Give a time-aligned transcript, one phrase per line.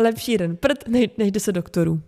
[0.00, 2.02] lepší jeden prd, než, než deset doktorů.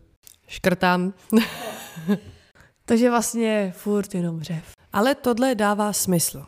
[0.47, 1.15] Škrtám.
[2.85, 4.75] Takže vlastně furt jenom řev.
[4.93, 6.45] Ale tohle dává smysl.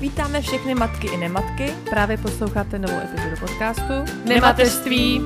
[0.00, 1.74] Vítáme všechny matky i nematky.
[1.90, 5.20] Právě posloucháte novou epizodu podcastu Nemateřství.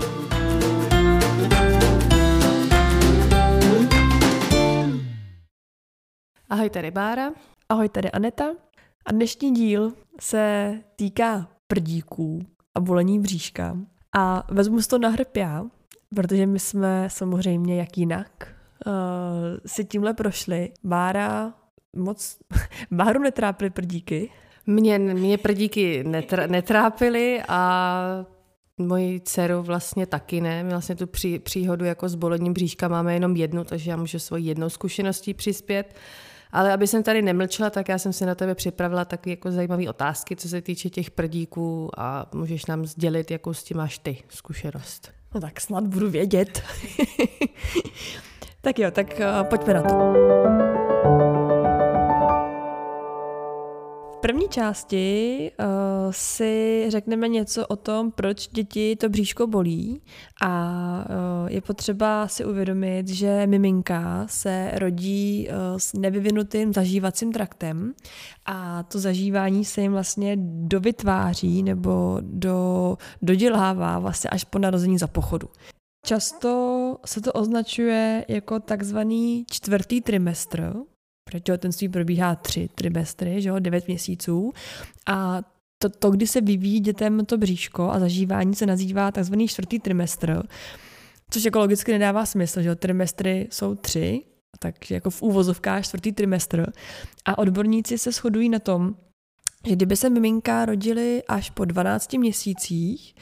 [6.51, 7.31] Ahoj, tady Bára.
[7.69, 8.45] Ahoj, tady Aneta.
[9.09, 13.77] A dnešní díl se týká prdíků a bolení bříška.
[14.19, 15.65] A vezmu si to na hrb já,
[16.15, 18.55] protože my jsme samozřejmě jak jinak
[18.87, 18.93] uh,
[19.67, 20.73] si tímhle prošli.
[20.85, 21.55] Bára
[21.97, 22.39] moc,
[22.91, 24.31] Báru netrápily prdíky.
[24.67, 28.27] Mě, mě prdíky netr, netrápily a
[28.79, 30.65] moji dceru vlastně taky ne.
[30.65, 34.19] My vlastně tu pří, příhodu jako s bolením bříška máme jenom jednu, takže já můžu
[34.19, 35.95] svoji jednou zkušeností přispět.
[36.53, 39.89] Ale aby jsem tady nemlčela, tak já jsem si na tebe připravila taky jako zajímavé
[39.89, 44.19] otázky, co se týče těch prdíků a můžeš nám sdělit, jakou s tím máš ty
[44.29, 45.11] zkušenost.
[45.35, 46.63] No tak snad budu vědět.
[48.61, 50.98] tak jo, tak uh, pojďme na to.
[54.21, 55.67] První části uh,
[56.11, 60.03] si řekneme něco o tom, proč děti to bříško bolí.
[60.43, 61.05] A
[61.43, 67.95] uh, je potřeba si uvědomit, že miminka se rodí uh, s nevyvinutým zažívacím traktem.
[68.47, 75.07] A to zažívání se jim vlastně dovytváří nebo do, dodělává vlastně až po narození za
[75.07, 75.49] pochodu.
[76.07, 80.75] Často se to označuje jako takzvaný čtvrtý trimestr,
[81.29, 84.53] protože těhotenství probíhá tři trimestry, že jo, devět měsíců.
[85.07, 85.43] A
[85.79, 90.43] to, to, kdy se vyvíjí dětem to bříško a zažívání se nazývá takzvaný čtvrtý trimestr,
[91.31, 94.23] což jako logicky nedává smysl, že jo, trimestry jsou tři,
[94.59, 96.73] takže jako v úvozovkách čtvrtý trimestr.
[97.25, 98.95] A odborníci se shodují na tom,
[99.67, 103.15] že kdyby se miminka rodili až po 12 měsících,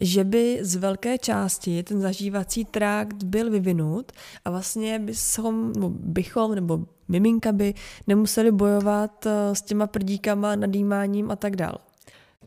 [0.00, 4.12] že by z velké části ten zažívací trakt byl vyvinut
[4.44, 7.74] a vlastně bychom, nebo bychom, nebo miminka by
[8.06, 11.78] nemuseli bojovat eh, s těma prdíkama, nadýmáním a tak dál.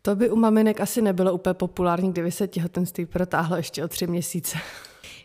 [0.01, 4.07] To by u maminek asi nebylo úplně populární, kdyby se těhotenství protáhlo ještě o tři
[4.07, 4.57] měsíce.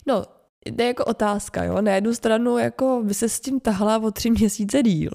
[0.06, 0.24] No,
[0.76, 1.82] to je jako otázka, jo.
[1.82, 5.10] Na jednu stranu jako by se s tím tahla o tři měsíce díl.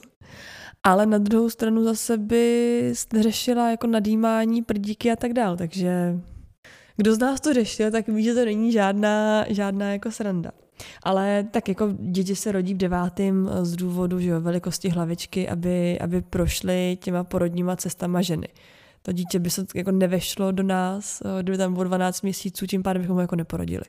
[0.86, 5.58] Ale na druhou stranu zase by neřešila jako nadýmání, prdíky a tak dál.
[5.58, 6.20] Takže
[6.98, 10.52] kdo z nás to řešil, tak ví, že to není žádná, žádná jako sranda.
[11.04, 16.00] Ale tak jako děti se rodí v devátém z důvodu že jo, velikosti hlavičky, aby,
[16.00, 18.48] aby prošly těma porodníma cestama ženy.
[19.02, 23.02] To dítě by se jako nevešlo do nás, kdyby tam bylo 12 měsíců, tím pádem
[23.02, 23.86] bychom ho jako neporodili.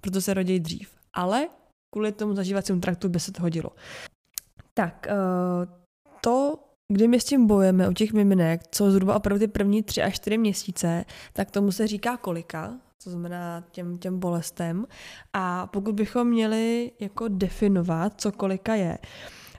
[0.00, 0.90] Proto se rodí dřív.
[1.14, 1.48] Ale
[1.90, 3.70] kvůli tomu zažívacímu traktu by se to hodilo.
[4.74, 5.85] Tak, eh,
[6.26, 10.02] to, kdy my s tím bojujeme u těch miminek, co zhruba opravdu ty první tři
[10.02, 14.86] až čtyři měsíce, tak tomu se říká kolika, to znamená těm, těm bolestem.
[15.32, 18.98] A pokud bychom měli jako definovat, co kolika je,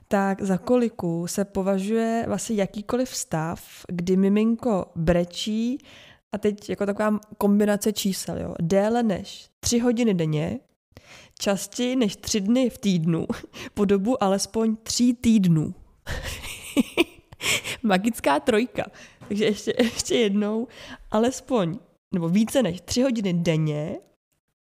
[0.08, 5.78] tak za koliku se považuje vlastně jakýkoliv stav, kdy miminko brečí
[6.32, 10.58] a teď jako taková kombinace čísel, jo, déle než tři hodiny denně,
[11.38, 13.26] častěji než tři dny v týdnu,
[13.74, 15.74] po dobu alespoň tří týdnů.
[17.82, 18.84] Magická trojka.
[19.28, 20.68] Takže ještě, ještě jednou,
[21.10, 21.78] alespoň,
[22.14, 23.96] nebo více než tři hodiny denně,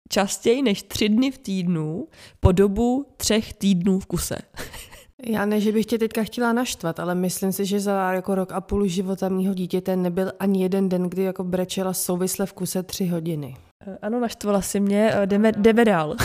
[0.08, 2.08] častěji než tři dny v týdnu,
[2.40, 4.38] po dobu třech týdnů v kuse.
[5.26, 8.52] Já ne, že bych tě teďka chtěla naštvat, ale myslím si, že za jako rok
[8.52, 12.82] a půl života mýho dítěte nebyl ani jeden den, kdy jako brečela souvisle v kuse
[12.82, 13.56] tři hodiny.
[14.02, 16.16] Ano, naštvala si mě, jdeme, jdeme dál.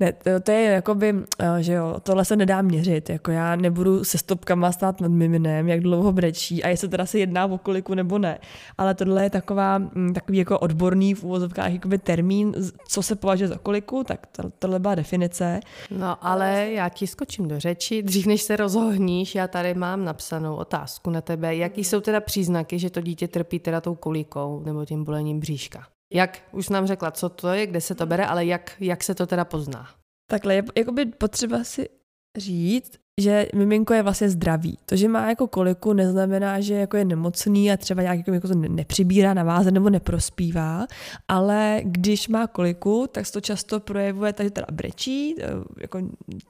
[0.00, 4.04] Ne, to, to je jakoby, eh, že jo, tohle se nedá měřit, jako já nebudu
[4.04, 7.94] se stopkama stát nad miminem, jak dlouho brečí a jestli teda se jedná o koliku
[7.94, 8.38] nebo ne.
[8.78, 12.54] Ale tohle je taková, mm, takový jako odborný v úvozovkách jakoby termín,
[12.88, 15.60] co se považuje za koliku, tak to, tohle byla definice.
[15.90, 20.54] No ale já ti skočím do řeči, dřív než se rozhohníš, já tady mám napsanou
[20.54, 21.56] otázku na tebe.
[21.56, 25.86] Jaký jsou teda příznaky, že to dítě trpí teda tou kolikou nebo tím bolením bříška?
[26.12, 29.14] Jak, už nám řekla, co to je, kde se to bere, ale jak, jak se
[29.14, 29.88] to teda pozná?
[30.30, 31.88] Takhle je jakoby potřeba si
[32.36, 34.78] říct, že miminko je vlastně zdravý.
[34.86, 38.48] To, že má jako koliku, neznamená, že jako je nemocný a třeba nějak jako, jako
[38.48, 40.86] to nepřibírá na váze nebo neprospívá,
[41.28, 45.46] ale když má koliku, tak se to často projevuje, takže teda brečí, eh,
[45.80, 46.00] jako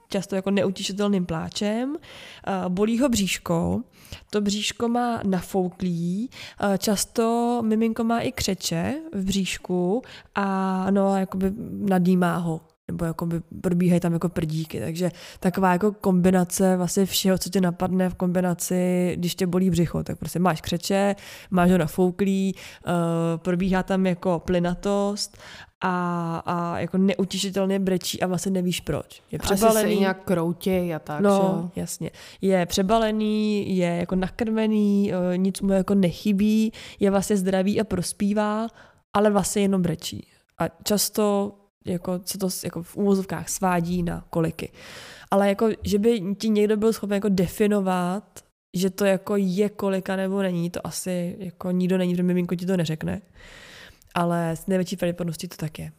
[0.08, 3.82] často jako neutišitelným pláčem, eh, bolí ho bříško,
[4.30, 6.30] to bříško má nafouklý,
[6.60, 10.02] eh, často miminko má i křeče v bříšku
[10.34, 12.60] a no, jakoby nadýmá ho
[12.90, 15.10] nebo jako by probíhají tam jako prdíky, takže
[15.40, 20.18] taková jako kombinace vlastně všeho, co tě napadne v kombinaci, když tě bolí břicho, tak
[20.18, 21.16] prostě máš křeče,
[21.50, 22.54] máš ho nafouklý,
[22.86, 22.92] uh,
[23.36, 25.38] probíhá tam jako plynatost
[25.80, 29.22] a, a jako neutěšitelně brečí a vlastně nevíš proč.
[29.32, 29.86] Je přebalený.
[29.86, 31.80] Asi se nějak kroutěj a tak, No, že?
[31.80, 32.10] jasně.
[32.40, 38.66] Je přebalený, je jako nakrmený, uh, nic mu jako nechybí, je vlastně zdravý a prospívá,
[39.12, 40.26] ale vlastně jenom brečí.
[40.58, 41.52] A často
[41.84, 44.72] jako se to jako v úvozovkách svádí na koliky.
[45.30, 48.24] Ale jako, že by ti někdo byl schopen jako definovat,
[48.74, 52.66] že to jako je kolika nebo není, to asi jako nikdo není, protože miminko ti
[52.66, 53.22] to neřekne.
[54.14, 55.92] Ale s největší pravděpodobností to tak je.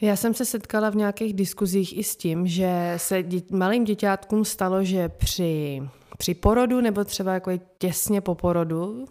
[0.00, 4.44] Já jsem se setkala v nějakých diskuzích i s tím, že se dě- malým děťátkům
[4.44, 5.82] stalo, že při,
[6.18, 9.04] při porodu nebo třeba jako těsně po porodu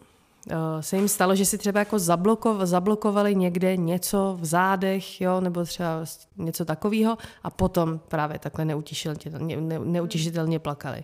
[0.79, 5.63] se jim stalo, že si třeba jako zabloko, zablokovali někde něco v zádech, jo, nebo
[5.63, 6.05] třeba
[6.38, 11.03] něco takového a potom právě takhle neutěšitelně, ne, neutěšitelně plakali.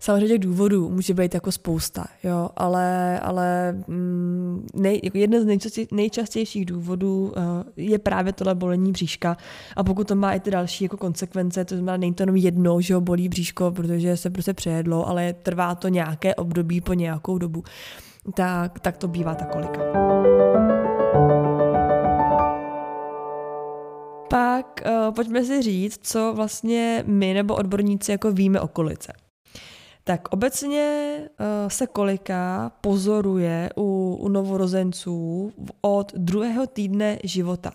[0.00, 5.70] Samozřejmě těch důvodů může být jako spousta, jo, ale, ale mm, nej, jako jeden z
[5.92, 7.42] nejčastějších, důvodů uh,
[7.76, 9.36] je právě tohle bolení bříška
[9.76, 12.80] a pokud to má i ty další jako konsekvence, to znamená, není to jenom jednou,
[12.80, 17.38] že ho bolí bříško, protože se prostě přejedlo, ale trvá to nějaké období po nějakou
[17.38, 17.64] dobu,
[18.34, 19.80] tak, tak to bývá ta kolika.
[24.30, 29.12] Pak uh, pojďme si říct, co vlastně my nebo odborníci jako víme o kolice.
[30.04, 37.72] Tak obecně uh, se kolika pozoruje u, u novorozenců od druhého týdne života.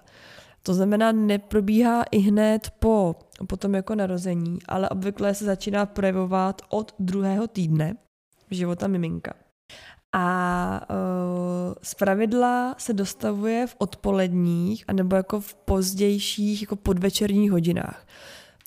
[0.64, 3.16] To znamená, neprobíhá i hned po,
[3.48, 7.96] po tom jako narození, ale obvykle se začíná projevovat od druhého týdne
[8.52, 9.34] života miminka
[10.13, 18.07] a uh, pravidla se dostavuje v odpoledních anebo jako v pozdějších jako podvečerních hodinách.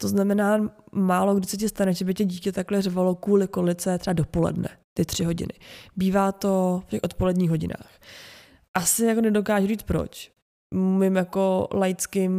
[0.01, 3.99] To znamená, málo kdy se ti stane, že by tě dítě takhle řvalo kvůli kolice
[3.99, 5.53] třeba dopoledne, ty tři hodiny.
[5.97, 7.91] Bývá to v těch odpoledních hodinách.
[8.75, 10.31] Asi jako nedokážu říct proč.
[10.75, 12.33] Mým jako laickým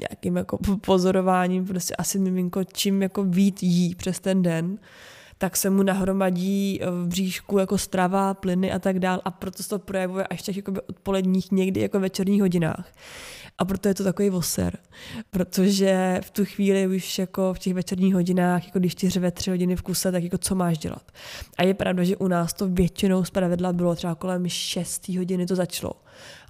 [0.00, 4.78] nějakým jako pozorováním prostě asi miminko čím jako vít jí přes ten den,
[5.38, 9.62] tak se mu nahromadí eh, v bříšku jako strava, plyny a tak dál a proto
[9.62, 12.92] se to projevuje až v těch jakoby odpoledních, někdy jako večerních hodinách.
[13.58, 14.78] A proto je to takový voser,
[15.30, 19.50] protože v tu chvíli už jako v těch večerních hodinách, jako když ti řve tři
[19.50, 21.12] hodiny v kuse, tak jako co máš dělat.
[21.58, 25.46] A je pravda, že u nás to většinou z pravidla bylo třeba kolem 6 hodiny
[25.46, 25.92] to začalo.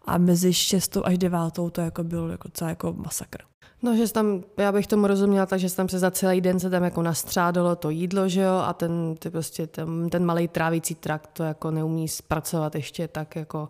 [0.06, 1.38] A mezi 6 až 9
[1.72, 3.38] to jako byl jako celý jako masakr.
[3.82, 6.70] No, že tam, já bych tomu rozuměla tak, že tam se za celý den se
[6.70, 10.94] tam jako nastřádalo to jídlo, že jo, a ten, ty prostě ten, ten malý trávící
[10.94, 13.68] trakt to jako neumí zpracovat ještě tak jako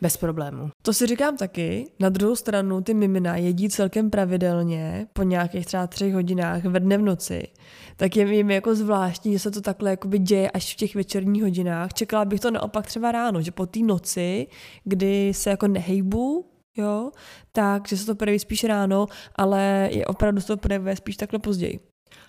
[0.00, 0.70] bez problému.
[0.82, 1.90] To si říkám taky.
[2.00, 6.98] Na druhou stranu ty mimina jedí celkem pravidelně po nějakých třeba třech hodinách ve dne
[6.98, 7.48] v noci.
[7.96, 11.42] Tak je jim jako zvláštní, že se to takhle jakoby děje až v těch večerních
[11.42, 11.92] hodinách.
[11.92, 14.46] Čekala bych to naopak třeba ráno, že po té noci,
[14.84, 17.10] kdy se jako nehejbu, jo,
[17.52, 21.38] tak, že se to projeví spíš ráno, ale je opravdu se to projevuje spíš takhle
[21.38, 21.87] později.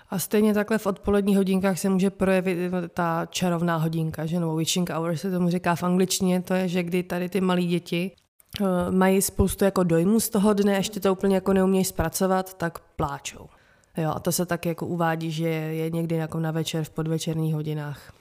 [0.09, 2.57] A stejně takhle v odpoledních hodinkách se může projevit
[2.94, 6.83] ta čarovná hodinka, že nebo witching hour se tomu říká v angličtině, to je, že
[6.83, 8.11] kdy tady ty malí děti
[8.61, 12.79] uh, mají spoustu jako dojmů z toho dne, ještě to úplně jako neumějí zpracovat, tak
[12.79, 13.50] pláčou.
[13.97, 17.53] Jo, a to se tak jako uvádí, že je někdy jako na večer v podvečerních
[17.53, 18.13] hodinách.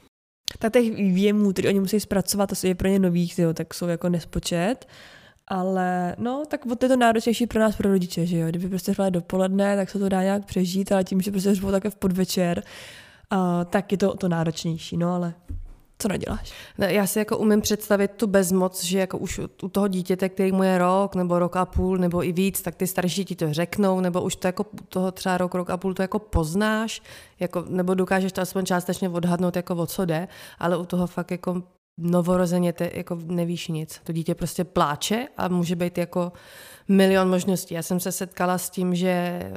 [0.58, 3.87] Tak těch výjemů, které oni musí zpracovat, to je pro ně nových, jo, tak jsou
[3.87, 4.87] jako nespočet.
[5.50, 8.49] Ale no, tak je to náročnější pro nás, pro rodiče, že jo.
[8.49, 11.71] Kdyby prostě šla dopoledne, tak se to dá nějak přežít, ale tím, že prostě řvou
[11.71, 12.62] také v podvečer,
[13.33, 15.35] uh, tak je to to náročnější, no ale
[15.99, 16.52] co naděláš?
[16.78, 20.62] Já si jako umím představit tu bezmoc, že jako už u toho dítěte, který mu
[20.62, 24.00] je rok, nebo rok a půl, nebo i víc, tak ty starší ti to řeknou,
[24.00, 27.02] nebo už to jako toho třeba rok, rok a půl to jako poznáš,
[27.40, 30.28] jako, nebo dokážeš to aspoň částečně odhadnout, jako o co jde,
[30.59, 31.62] ale u toho fakt jako
[31.99, 34.00] novorozeně te, jako nevíš nic.
[34.05, 36.33] To dítě prostě pláče a může být jako
[36.88, 37.75] milion možností.
[37.75, 39.52] Já jsem se setkala s tím, že eh,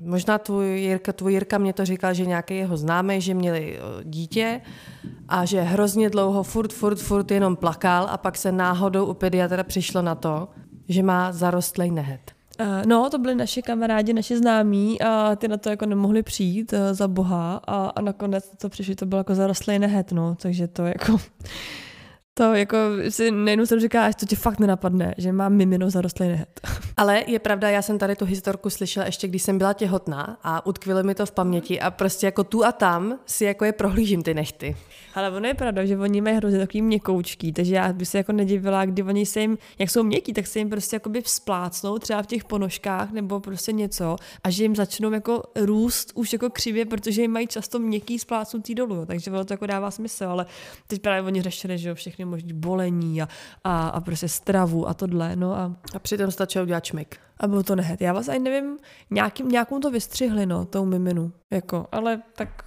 [0.00, 4.04] možná tvůj Jirka, tvůj Jirka mě to říkal, že nějaký jeho známý, že měli eh,
[4.04, 4.60] dítě
[5.28, 9.64] a že hrozně dlouho furt, furt, furt jenom plakal a pak se náhodou u pediatra
[9.64, 10.48] přišlo na to,
[10.88, 12.20] že má zarostlej nehet.
[12.60, 16.74] Uh, no, to byli naši kamarádi, naši známí a ty na to jako nemohli přijít
[16.92, 20.86] za boha a, a nakonec to přišli, to bylo jako zarostlej nehet, no, takže to
[20.86, 21.18] jako
[22.38, 22.76] to jako
[23.08, 26.60] si nejenom jsem říká, až to ti fakt nenapadne, že má mimino zarostlý nehet.
[26.96, 30.66] Ale je pravda, já jsem tady tu historku slyšela ještě, když jsem byla těhotná a
[30.66, 34.22] utkvilo mi to v paměti a prostě jako tu a tam si jako je prohlížím
[34.22, 34.76] ty nechty.
[35.14, 38.32] Ale ono je pravda, že oni mají hrozně takový měkoučký, takže já bych se jako
[38.32, 42.22] nedivila, kdy oni se jim, jak jsou měkký, tak se jim prostě jakoby vzplácnou třeba
[42.22, 46.84] v těch ponožkách nebo prostě něco a že jim začnou jako růst už jako křivě,
[46.84, 50.46] protože jim mají často měkký splácnutý dolů, takže to jako dává smysl, ale
[50.86, 53.28] teď právě oni řešili, že jo, všechny možný bolení a,
[53.64, 55.76] a, a prostě stravu a tohle, no a...
[55.94, 57.16] A přitom stačilo udělat čmik.
[57.40, 58.00] A bylo to nehet.
[58.00, 58.78] Já vás ani nevím,
[59.10, 62.64] nějakým, nějakou to vystřihli, no, tou miminu, jako, ale tak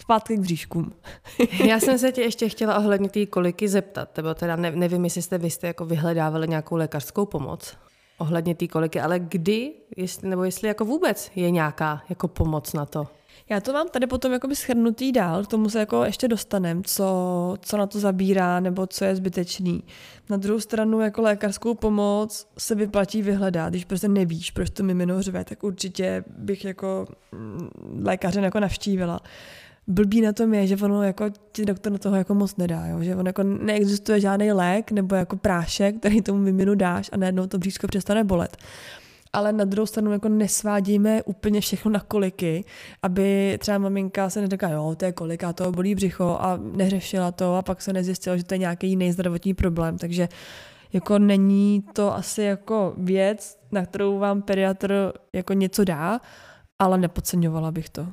[0.00, 0.92] zpátky k bříškům.
[1.64, 5.22] Já jsem se tě ještě chtěla ohledně té koliky zeptat, nebo teda ne, nevím, jestli
[5.22, 7.76] jste vy jste jako vyhledávali nějakou lékařskou pomoc
[8.18, 12.86] ohledně té koliky, ale kdy, jestli, nebo jestli jako vůbec je nějaká jako pomoc na
[12.86, 13.06] to?
[13.50, 17.56] Já to mám tady potom jakoby schrnutý dál, k tomu se jako ještě dostanem, co,
[17.60, 19.84] co na to zabírá nebo co je zbytečný.
[20.30, 25.22] Na druhou stranu jako lékařskou pomoc se vyplatí vyhledat, když prostě nevíš, proč to mimino
[25.22, 27.68] řve, tak určitě bych jako mm,
[28.04, 29.20] lékaře jako navštívila
[29.88, 33.02] blbý na tom je, že ono jako ti doktor na toho jako moc nedá, jo?
[33.02, 37.46] že on jako neexistuje žádný lék nebo jako prášek, který tomu miminu dáš a najednou
[37.46, 38.56] to bříško přestane bolet.
[39.32, 42.64] Ale na druhou stranu jako nesvádíme úplně všechno na koliky,
[43.02, 47.56] aby třeba maminka se neřekla, jo, to je kolika, to bolí břicho a neřešila to
[47.56, 49.98] a pak se nezjistilo, že to je nějaký jiný zdravotní problém.
[49.98, 50.28] Takže
[50.92, 56.20] jako není to asi jako věc, na kterou vám pediatr jako něco dá,
[56.78, 58.06] ale nepodceňovala bych to.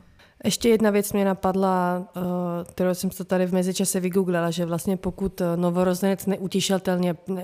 [0.43, 2.19] Ještě jedna věc mě napadla, eh,
[2.65, 7.43] kterou jsem to tady v mezičase vygooglila, že vlastně pokud novorozenec neutišitelně, ne,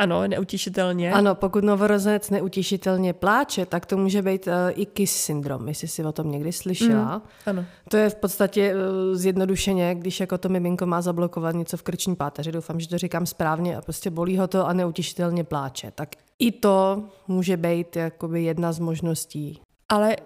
[0.00, 1.12] ano, neutišitelně.
[1.12, 6.04] Ano, pokud novorozenec neutišitelně pláče, tak to může být uh, i KISS syndrom, jestli si
[6.04, 7.16] o tom někdy slyšela.
[7.16, 7.64] Mm, ano.
[7.88, 8.80] To je v podstatě uh,
[9.16, 13.26] zjednodušeně, když jako to miminko má zablokovat něco v krční páteři, doufám, že to říkám
[13.26, 15.92] správně, a prostě bolí ho to a neutišitelně pláče.
[15.94, 19.60] Tak i to může být jakoby jedna z možností.
[19.88, 20.16] Ale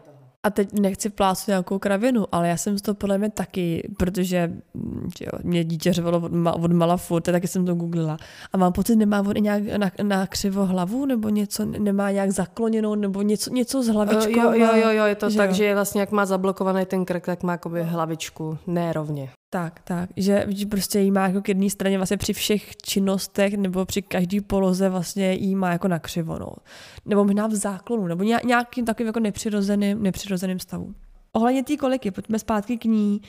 [0.44, 5.10] a teď nechci plácat nějakou kravinu, ale já jsem to podle mě taky, protože mm,
[5.20, 8.16] jo, mě dítě řvalo od, ma, od mala furt, taky jsem to googlila.
[8.52, 12.94] A mám pocit, nemá on nějak na, na křivo hlavu, nebo něco, nemá nějak zakloněnou,
[12.94, 14.40] nebo něco, něco s hlavičkou.
[14.40, 15.56] Jo, jo, jo, jo je to že tak, jo.
[15.56, 19.30] že vlastně jak má zablokovaný ten krk, tak má jakoby hlavičku nerovně.
[19.54, 23.84] Tak, tak, že, prostě jí má jako k jedné straně vlastně při všech činnostech nebo
[23.84, 26.48] při každý poloze vlastně jí má jako nakřivo, no.
[27.06, 30.94] Nebo možná v záklonu, nebo nějakým takovým jako nepřirozeným, nepřirozeným stavu.
[31.32, 33.20] Ohledně té koliky, pojďme zpátky k ní.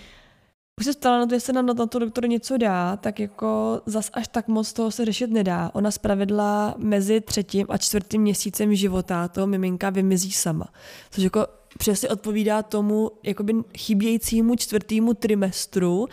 [0.80, 4.10] Už se stala na to, jestli nám na to doktor něco dá, tak jako zas
[4.14, 5.72] až tak moc toho se řešit nedá.
[5.74, 10.68] Ona zpravidla mezi třetím a čtvrtým měsícem života toho miminka vymizí sama.
[11.12, 11.46] Což jako
[11.78, 16.08] přesně odpovídá tomu jakoby chybějícímu čtvrtému trimestru,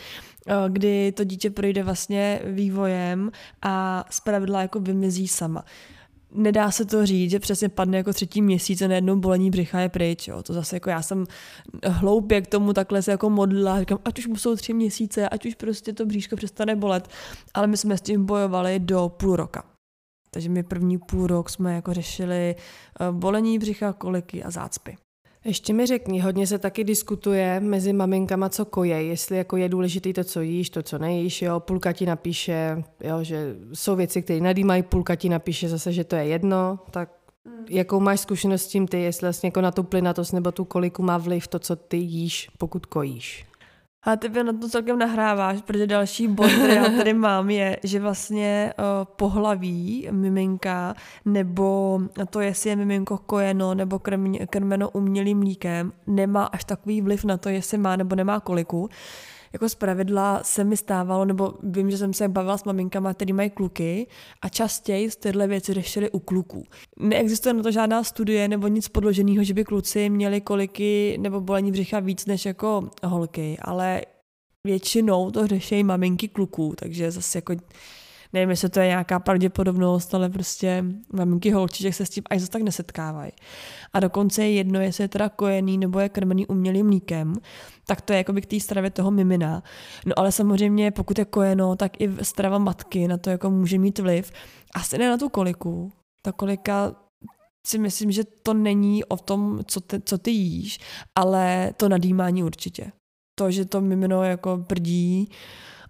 [0.47, 3.31] eh, kdy to dítě projde vlastně vývojem
[3.63, 5.65] a zpravidla jako vymizí sama
[6.35, 9.89] nedá se to říct, že přesně padne jako třetí měsíc a najednou bolení břicha je
[9.89, 10.29] pryč.
[10.29, 10.43] Jo.
[10.43, 11.25] To zase jako já jsem
[11.87, 15.55] hloupě k tomu takhle se jako modlila, říkám, ať už jsou tři měsíce, ať už
[15.55, 17.09] prostě to bříško přestane bolet,
[17.55, 19.65] ale my jsme s tím bojovali do půl roka.
[20.31, 24.97] Takže my první půl rok jsme jako řešili eh, bolení břicha, koliky a zácpy.
[25.45, 30.13] Ještě mi řekni, hodně se taky diskutuje mezi maminkama, co koje, jestli jako je důležité
[30.13, 34.41] to, co jíš, to, co nejíš, jo, půlka ti napíše, jo, že jsou věci, které
[34.41, 37.11] nadýmají, půlka ti napíše zase, že to je jedno, tak
[37.45, 37.67] mm.
[37.69, 41.03] jakou máš zkušenost s tím ty, jestli vlastně jako na tu plynatost nebo tu koliku
[41.03, 43.47] má vliv to, co ty jíš, pokud kojíš?
[44.05, 48.01] A ty na to celkem nahráváš, protože další bod, který já tady mám, je, že
[48.01, 50.95] vlastně uh, pohlaví miminka,
[51.25, 54.01] nebo to, jestli je miminko kojeno nebo
[54.51, 58.89] krmeno umělým mlíkem, nemá až takový vliv na to, jestli má nebo nemá koliku
[59.53, 63.33] jako z pravidla se mi stávalo, nebo vím, že jsem se bavila s maminkama, který
[63.33, 64.07] mají kluky
[64.43, 66.65] a častěji tyhle věci řešili u kluků.
[66.99, 71.73] Neexistuje na to žádná studie nebo nic podloženého, že by kluci měli koliky nebo bolení
[71.73, 74.03] břicha víc než jako holky, ale
[74.67, 77.55] většinou to řeší maminky kluků, takže zase jako
[78.33, 82.53] nevím, jestli to je nějaká pravděpodobnost, ale prostě maminky holčiček se s tím až zase
[82.53, 83.33] tak nesetkávají.
[83.93, 87.35] A dokonce je jedno, jestli je teda kojený nebo je krmený umělým mlíkem,
[87.87, 89.63] tak to je jako by k té stravě toho mimina.
[90.07, 93.99] No ale samozřejmě, pokud je kojeno, tak i strava matky na to jako může mít
[93.99, 94.33] vliv.
[94.75, 95.93] Asi ne na tu koliku.
[96.25, 96.95] Ta kolika
[97.67, 100.79] si myslím, že to není o tom, co ty, co ty jíš,
[101.19, 102.93] ale to nadýmání určitě.
[103.39, 105.31] To, že to mimino jako prdí,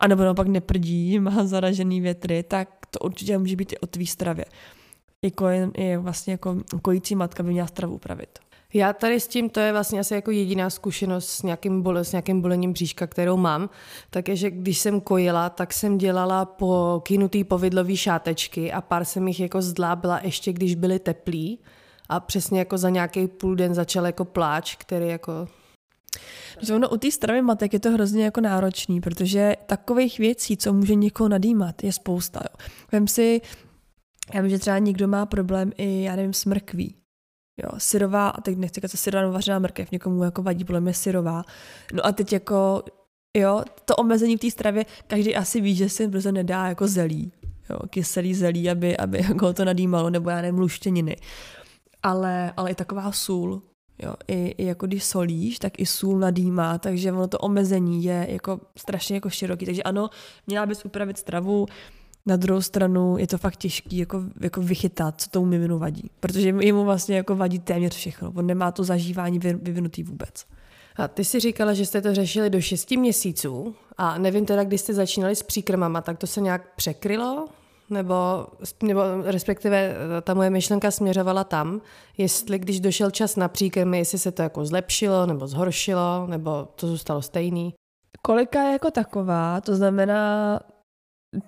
[0.03, 4.45] anebo naopak neprdí, má zaražený větry, tak to určitě může být i o tvý stravě.
[5.23, 8.39] I, kojen, i vlastně jako kojící matka by měla stravu upravit.
[8.75, 12.13] Já tady s tím, to je vlastně asi jako jediná zkušenost s nějakým, bole, s
[12.13, 13.71] nějakým bolením bříška, kterou mám,
[14.11, 19.05] tak je, že když jsem kojila, tak jsem dělala po kynutý povidlový šátečky a pár
[19.05, 21.59] jsem jich jako zdlábila ještě, když byly teplý,
[22.09, 25.49] A přesně jako za nějaký půl den začal jako pláč, který jako
[26.61, 30.73] že ono u té stravy matek je to hrozně jako náročný, protože takových věcí, co
[30.73, 32.41] může někoho nadýmat, je spousta.
[32.43, 32.69] Jo.
[32.93, 33.41] Vem si,
[34.35, 36.95] já vím, že třeba někdo má problém i, já nevím, s mrkví.
[37.63, 40.95] Jo, syrová, a teď nechci říkat, syrová nebo vařená mrkev, někomu jako vadí, podle mě
[40.95, 41.43] syrová.
[41.93, 42.83] No a teď jako,
[43.37, 47.33] jo, to omezení v té stravě, každý asi ví, že si prostě nedá jako zelí,
[47.71, 51.17] jo, kyselý zelí, aby, aby jako to nadýmalo, nebo já nevím, luštěniny.
[52.03, 53.63] Ale, ale i taková sůl,
[53.99, 58.27] Jo, i, i jako když solíš, tak i sůl nadýmá, takže ono to omezení je
[58.31, 59.67] jako strašně jako široký.
[59.67, 60.11] Takže ano,
[60.47, 61.67] měla bys upravit stravu,
[62.27, 66.11] na druhou stranu je to fakt těžký jako, jako vychytat, co tomu miminu vadí.
[66.21, 68.33] Protože jemu vlastně jako vadí téměř všechno.
[68.37, 70.47] On nemá to zažívání vyvinutý vůbec.
[70.97, 74.79] A ty si říkala, že jste to řešili do 6 měsíců a nevím teda, kdy
[74.79, 77.49] jste začínali s příkrmama, tak to se nějak překrylo?
[77.93, 78.47] Nebo,
[78.83, 81.81] nebo respektive eh, ta moje myšlenka směřovala tam,
[82.19, 86.87] jestli když došel čas na příkrmy, jestli se to jako zlepšilo nebo zhoršilo, nebo to
[86.87, 87.75] zůstalo stejný.
[88.23, 90.61] Kolika je jako taková, to znamená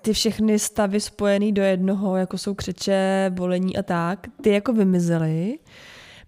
[0.01, 5.59] ty všechny stavy spojený do jednoho, jako jsou křeče, bolení a tak, ty jako vymizely.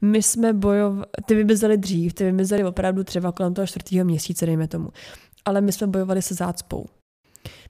[0.02, 4.68] My jsme bojovali, ty vymizely dřív, ty vymizely opravdu třeba kolem toho čtvrtého měsíce, dejme
[4.68, 4.90] tomu.
[5.46, 6.86] Ale my jsme bojovali se zácpou.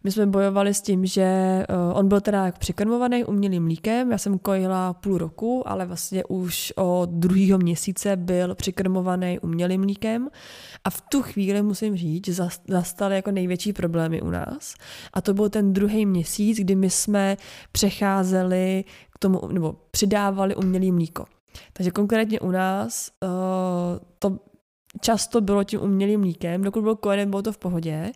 [0.03, 4.17] My jsme bojovali s tím, že uh, on byl teda jak přikrmovaný umělým mlíkem, já
[4.17, 10.29] jsem kojila půl roku, ale vlastně už od druhého měsíce byl přikrmovaný umělým mlíkem.
[10.83, 12.33] A v tu chvíli musím říct, že
[12.67, 14.75] zastaly jako největší problémy u nás.
[15.13, 17.37] A to byl ten druhý měsíc, kdy my jsme
[17.71, 18.83] přecházeli
[19.13, 21.25] k tomu, nebo přidávali umělý mlíko.
[21.73, 23.29] Takže konkrétně u nás uh,
[24.19, 24.39] to
[25.01, 28.11] často bylo tím umělým mlíkem, dokud byl kojený, bylo to v pohodě,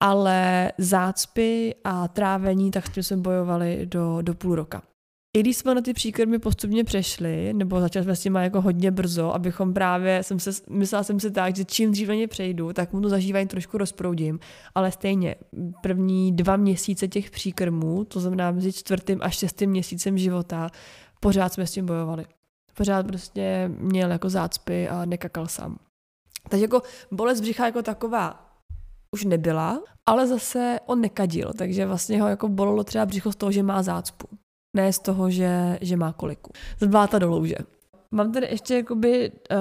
[0.00, 4.82] ale zácpy a trávení, tak s tím jsme bojovali do, do půl roka.
[5.36, 8.90] I když jsme na ty příkrmy postupně přešli, nebo začali jsme s tím jako hodně
[8.90, 12.72] brzo, abychom právě, jsem se, myslela jsem si tak, že čím dřív na ně přejdu,
[12.72, 14.38] tak mu to zažívání trošku rozproudím,
[14.74, 15.34] ale stejně
[15.80, 20.70] první dva měsíce těch příkrmů, to znamená mezi čtvrtým a šestým měsícem života,
[21.20, 22.24] pořád jsme s tím bojovali.
[22.74, 25.78] Pořád prostě měl jako zácpy a nekakal sám.
[26.48, 28.49] Takže jako bolest břicha jako taková
[29.14, 33.52] už nebyla, ale zase on nekadil, takže vlastně ho jako bolelo třeba břicho z toho,
[33.52, 34.26] že má zácpu.
[34.76, 36.52] Ne z toho, že, že má koliku.
[36.80, 37.56] Zbláta do louže.
[38.14, 39.56] Mám tady ještě jakoby uh,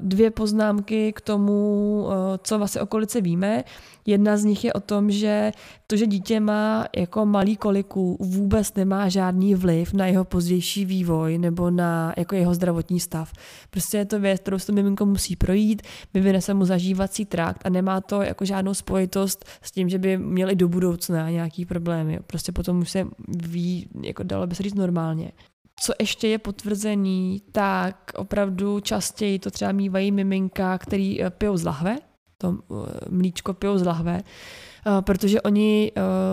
[0.00, 3.64] dvě poznámky k tomu, uh, co vlastně okolice víme.
[4.06, 5.52] Jedna z nich je o tom, že
[5.86, 11.38] to, že dítě má jako malý koliku, vůbec nemá žádný vliv na jeho pozdější vývoj
[11.38, 13.32] nebo na jako jeho zdravotní stav.
[13.70, 15.82] Prostě je to věc, kterou se to miminko musí projít,
[16.14, 20.18] vyvine se mu zažívací trakt a nemá to jako žádnou spojitost s tím, že by
[20.18, 22.18] měli do budoucna nějaký problémy.
[22.26, 25.32] Prostě potom už se ví, jako dalo by se říct normálně
[25.80, 31.64] co ještě je potvrzený, tak opravdu častěji to třeba mývají miminka, který eh, pijou z
[31.64, 31.96] lahve,
[32.38, 32.74] to eh,
[33.10, 35.92] mlíčko pijou z lahve, eh, protože oni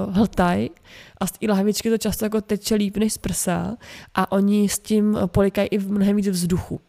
[0.09, 0.69] hltají
[1.17, 3.77] a z té lahvičky to často jako teče líp než z prsa
[4.15, 6.81] a oni s tím polikají i mnohem víc vzduchu.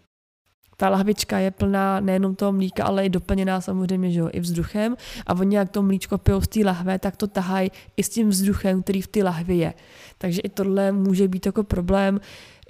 [0.81, 4.97] Ta lahvička je plná nejenom toho mlíka, ale i doplněná samozřejmě že jo, i vzduchem
[5.27, 8.29] a oni jak to mlíčko pijou z té lahve, tak to tahají i s tím
[8.29, 9.75] vzduchem, který v té lahvi je.
[10.19, 12.21] Takže i tohle může být jako problém.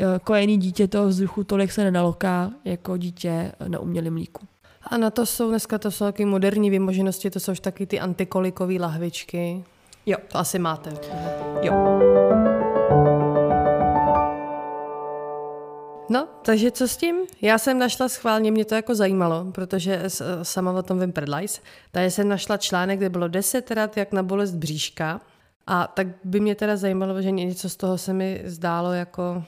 [0.00, 4.46] E, kojený dítě toho vzduchu tolik se nenaloká jako dítě na umělém mlíku.
[4.82, 8.00] A na to jsou dneska to jsou taky moderní vymoženosti, to jsou už taky ty
[8.00, 9.64] antikolikové lahvičky.
[10.06, 10.16] Jo.
[10.28, 10.90] To asi máte.
[11.62, 12.57] Jo.
[16.08, 17.16] No, takže co s tím?
[17.42, 20.02] Já jsem našla schválně, mě to jako zajímalo, protože
[20.42, 21.60] sama o tom vím prdlajs.
[21.90, 25.20] Takže jsem našla článek, kde bylo 10 rad, jak na bolest bříška.
[25.66, 29.44] A tak by mě teda zajímalo, že něco z toho se mi zdálo jako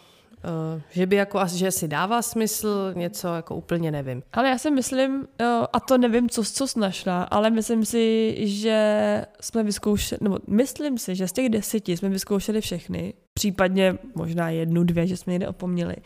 [0.90, 4.22] že by jako asi, že si dává smysl, něco jako úplně nevím.
[4.32, 5.26] Ale já si myslím, uh,
[5.72, 10.98] a to nevím, co, co jsi našla, ale myslím si, že jsme vyzkoušeli, nebo myslím
[10.98, 15.48] si, že z těch deseti jsme vyzkoušeli všechny, případně možná jednu, dvě, že jsme někde
[15.48, 15.96] opomněli.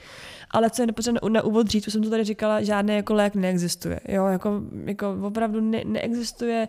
[0.51, 3.35] Ale co je nepotřebné na, úvod říct, už jsem to tady říkala, žádný jako lék
[3.35, 4.01] neexistuje.
[4.09, 6.69] Jo, jako, jako opravdu ne, neexistuje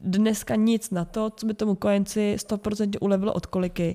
[0.00, 3.94] dneska nic na to, co by tomu kojenci 100% ulevilo od koliky.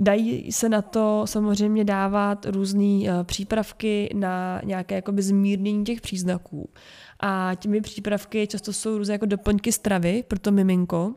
[0.00, 6.70] Dají se na to samozřejmě dávat různé uh, přípravky na nějaké jakoby zmírnění těch příznaků.
[7.20, 11.14] A těmi přípravky často jsou různé jako doplňky stravy pro to miminko,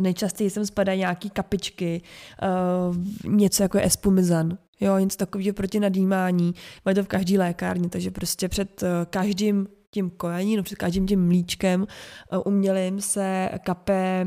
[0.00, 2.02] Nejčastěji sem spadají nějaký kapičky,
[2.42, 2.96] uh,
[3.32, 6.54] něco jako je espumizan, jo, něco takového proti nadýmání.
[6.84, 11.06] Mají to v každé lékárně, takže prostě před uh, každým tím kojením, no před každým
[11.06, 14.26] tím mlíčkem uh, umělým se kape,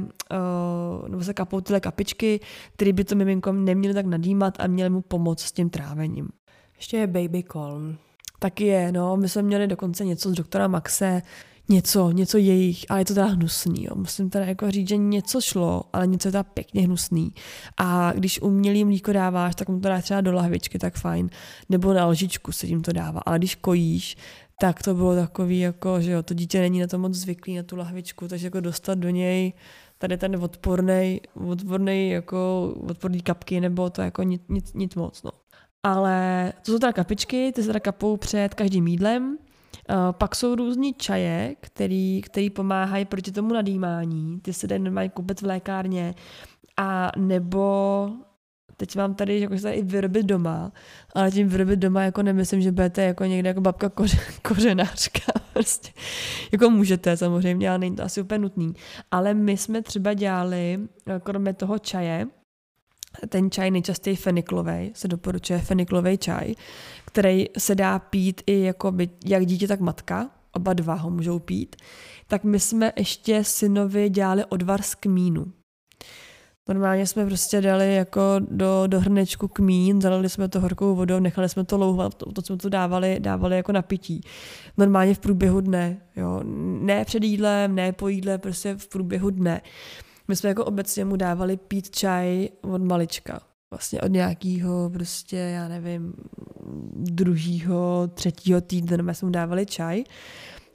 [1.02, 2.40] uh, nebo se kapou tyhle kapičky,
[2.74, 6.30] které by to miminko neměly tak nadýmat a měly mu pomoct s tím trávením.
[6.76, 7.98] Ještě je baby calm.
[8.40, 9.18] Taky je, no.
[9.18, 11.22] My jsme měli dokonce něco z doktora Maxe,
[11.70, 13.84] něco, něco jejich, ale je to teda hnusný.
[13.84, 13.96] Jo.
[13.96, 17.34] Musím teda jako říct, že něco šlo, ale něco je teda pěkně hnusný.
[17.78, 21.30] A když umělý mlíko dáváš, tak mu to dá třeba do lahvičky, tak fajn.
[21.70, 23.22] Nebo na lžičku se tím to dává.
[23.26, 24.18] Ale když kojíš,
[24.62, 27.64] tak to bylo takový, jako, že jo, to dítě není na to moc zvyklý, na
[27.64, 29.54] tu lahvičku, takže jako dostat do něj
[29.98, 35.32] tady ten odporný, odporný, jako odporný kapky, nebo to jako nic, nic, nic moc, no.
[35.84, 39.38] Ale to jsou teda kapičky, ty se teda kapou před každým jídlem.
[39.90, 44.40] Uh, pak jsou různí čaje, který, který pomáhají proti tomu nadýmání.
[44.40, 46.16] Ty se dají normálně koupit v lékárně.
[46.78, 48.10] A nebo
[48.78, 50.72] teď mám tady, jako se i vyrobit doma,
[51.14, 55.32] ale tím vyrobit doma jako nemyslím, že budete jako někde jako babka koře, kořenářka.
[55.54, 55.92] Prostě.
[56.52, 58.74] Jako můžete samozřejmě, ale není to asi úplně nutný.
[59.12, 60.80] Ale my jsme třeba dělali,
[61.24, 62.28] kromě toho čaje,
[63.30, 66.56] ten čaj nejčastěji feniklový, se doporučuje feniklový čaj,
[67.06, 71.40] který se dá pít i jako by, jak dítě, tak matka, oba dva ho můžou
[71.40, 71.76] pít,
[72.28, 75.46] tak my jsme ještě synovi dělali odvar z kmínu.
[76.70, 81.50] Normálně jsme prostě dali jako do, do hrnečku kmín, zalili jsme to horkou vodou, nechali
[81.50, 84.22] jsme to louhovat, to, to jsme to dávali, dávali jako na pití.
[84.78, 86.42] Normálně v průběhu dne, jo.
[86.82, 89.62] Ne před jídlem, ne po jídle, prostě v průběhu dne.
[90.28, 93.40] My jsme jako obecně mu dávali pít čaj od malička.
[93.72, 96.14] Vlastně od nějakého prostě, já nevím,
[96.96, 100.04] druhého, třetího týdne jsme mu dávali čaj.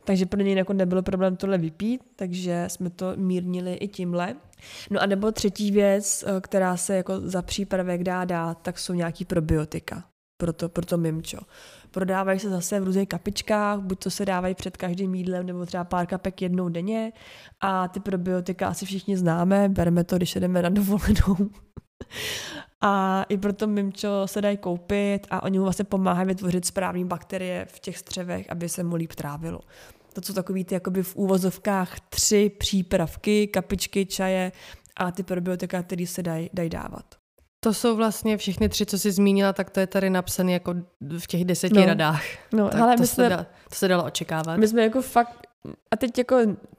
[0.04, 4.34] Takže pro něj jako nebylo problém tohle vypít, takže jsme to mírnili i tímhle.
[4.90, 8.92] No a nebo třetí věc, eh, která se jako za přípravek dá dát, tak jsou
[8.92, 10.04] nějaký probiotika
[10.40, 11.38] pro to, pro to mimčo.
[11.90, 15.84] Prodávají se zase v různých kapičkách, buď to se dávají před každým jídlem, nebo třeba
[15.84, 17.12] pár kapek jednou denně.
[17.60, 21.36] A ty probiotika asi všichni známe, bereme to, když jdeme na dovolenou.
[22.80, 27.66] a i proto mimčo se dají koupit a oni mu vlastně pomáhají vytvořit správné bakterie
[27.70, 29.60] v těch střevech, aby se mu líp trávilo.
[30.12, 34.52] To jsou takový ty jakoby v úvozovkách tři přípravky, kapičky, čaje
[34.96, 37.04] a ty probiotika, které se dají daj dávat.
[37.60, 40.74] To jsou vlastně všechny tři, co jsi zmínila, tak to je tady napsané jako
[41.18, 41.86] v těch deseti no.
[41.86, 42.22] radách.
[42.52, 44.56] No, tak ale to, my se jsme, da, to se dalo očekávat.
[44.56, 45.46] My jsme jako fakt,
[45.90, 46.36] a teď jako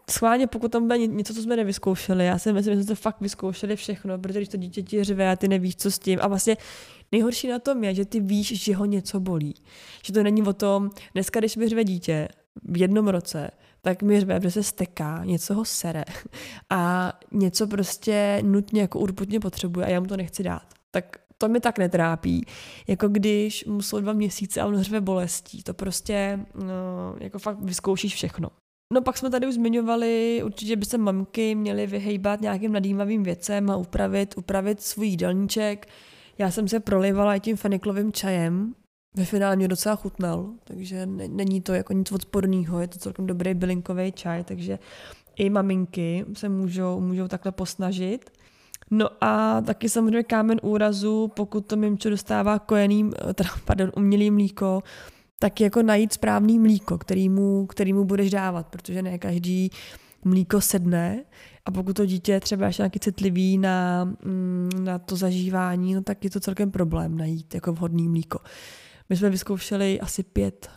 [0.10, 3.22] schválně, pokud tam bude něco, co jsme nevyzkoušeli, já si myslím, že jsme to fakt
[3.22, 6.20] vyzkoušeli všechno, protože když to dítě ti řve a ty nevíš, co s tím.
[6.22, 6.58] A vlastně
[7.12, 9.56] nejhorší na tom je, že ty víš, že ho něco bolí.
[10.06, 12.28] Že to není o tom, dneska, když mi řve dítě
[12.64, 16.04] v jednom roce, tak mi řve, že se steká, něco ho sere
[16.70, 21.50] a něco prostě nutně jako urputně potřebuje a já mu to nechci dát tak to
[21.50, 22.46] mi tak netrápí.
[22.88, 25.64] Jako když mu jsou dva měsíce a on hřve bolestí.
[25.64, 28.50] To prostě no, jako fakt vyzkoušíš všechno.
[28.94, 33.70] No pak jsme tady už zmiňovali, určitě by se mamky měly vyhejbat nějakým nadýmavým věcem
[33.70, 35.88] a upravit, upravit svůj jídelníček.
[36.38, 38.76] Já jsem se prolivala i tím feniklovým čajem,
[39.16, 43.54] ve finále mě docela chutnal, takže není to jako nic odporného, je to celkem dobrý
[43.54, 44.80] bylinkový čaj, takže
[45.36, 48.30] i maminky se můžou, můžou takhle posnažit.
[48.92, 54.32] No a taky samozřejmě kámen úrazu, pokud to mimčo dostává kojený, eh, teda, pardon, umělý
[54.32, 54.84] mlíko,
[55.40, 59.70] tak jako najít správný mlíko, který mu, který mu budeš dávat, protože ne každý
[60.26, 61.24] mlíko sedne
[61.66, 66.24] a pokud to dítě třeba ještě nějaký citlivý na, mm, na to zažívání, no tak
[66.24, 68.40] je to celkem problém najít jako vhodný mlíko.
[69.12, 70.72] My jsme vyzkoušeli asi pět,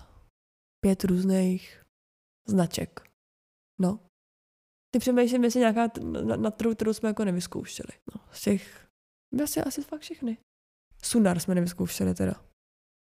[0.85, 1.83] pět různých
[2.49, 3.01] značek.
[3.81, 4.01] No,
[4.91, 7.93] ty přemýšlím, jestli nějaká na, na trhu, kterou jsme jako nevyzkoušeli.
[8.15, 8.89] No, z těch,
[9.43, 10.39] asi, asi fakt všechny.
[11.03, 12.45] Sunar jsme nevyzkoušeli teda.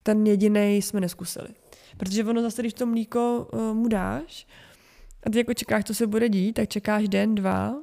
[0.03, 1.49] Ten jediný jsme neskusili.
[1.97, 4.47] Protože ono zase, když to mlíko uh, mu dáš
[5.27, 7.83] a ty jako čekáš, co se bude dít, tak čekáš den, dva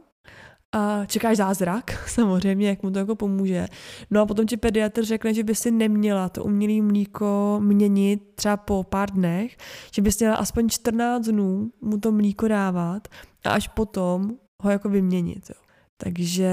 [0.72, 3.68] a čekáš zázrak, samozřejmě, jak mu to jako pomůže.
[4.12, 8.58] No a potom ti pediatr řekne, že by si neměla to umělé mlíko měnit třeba
[8.58, 9.58] po pár dnech,
[9.94, 13.08] že bys měla aspoň 14 dnů mu to mlíko dávat
[13.46, 14.32] a až potom
[14.64, 15.50] ho jako vyměnit.
[15.50, 15.62] Jo.
[16.04, 16.52] Takže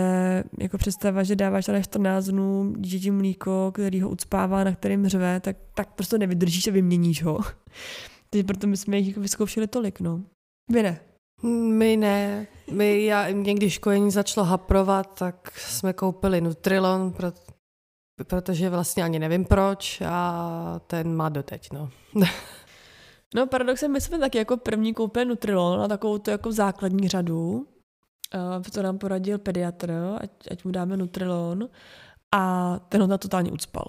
[0.59, 5.40] jako představa, že dáváš ale 14 dnů dítěti mlíko, který ho ucpává, na kterým řve,
[5.40, 7.38] tak, tak prostě nevydržíš a vyměníš ho.
[8.31, 10.22] Takže proto my jsme jich jako vyzkoušeli tolik, no.
[10.70, 11.00] Vy ne.
[11.42, 12.46] My ne.
[12.72, 17.14] My, já, mě když kojení začalo haprovat, tak jsme koupili Nutrilon,
[18.27, 21.90] protože vlastně ani nevím proč a ten má doteď, no.
[23.35, 27.51] No paradoxem, my jsme taky jako první koupili Nutrilon na takovou tu jako základní řadu.
[27.51, 31.68] Uh, to nám poradil pediatr, ať, ať mu dáme Nutrilon
[32.35, 33.85] a ten ho na totálně ucpal.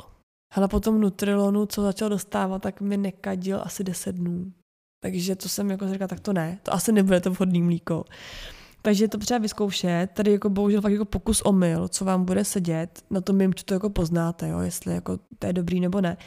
[0.55, 4.51] Ale potom Nutrilonu, co začal dostávat, tak mi nekadil asi 10 dnů.
[4.99, 8.05] Takže to jsem jako říkala, tak to ne, to asi nebude to vhodný mlíko.
[8.81, 13.03] Takže to třeba vyzkoušet, tady jako bohužel fakt jako pokus omyl, co vám bude sedět,
[13.09, 16.17] na tom mým, to jako poznáte, jo, jestli jako to je dobrý nebo ne.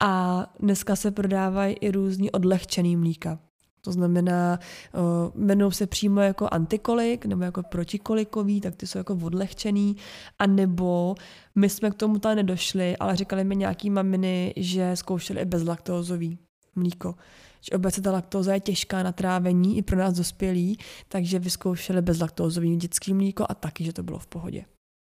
[0.00, 3.38] A dneska se prodávají i různí odlehčený mlíka.
[3.82, 4.58] To znamená,
[4.94, 9.96] uh, jmenují se přímo jako antikolik nebo jako protikolikový, tak ty jsou jako odlehčený.
[10.38, 11.14] A nebo
[11.54, 16.38] my jsme k tomu tam nedošli, ale říkali mi nějaký maminy, že zkoušeli i bezlaktózový
[16.76, 17.14] mlíko.
[17.60, 22.76] Že obecně ta laktóza je těžká na trávení i pro nás dospělí, takže vyzkoušeli bezlaktózový
[22.76, 24.64] dětský mlíko a taky, že to bylo v pohodě.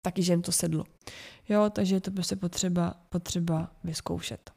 [0.04, 0.84] Taky, že jim to sedlo.
[1.48, 4.50] Jo, takže to prostě potřeba, potřeba vyzkoušet.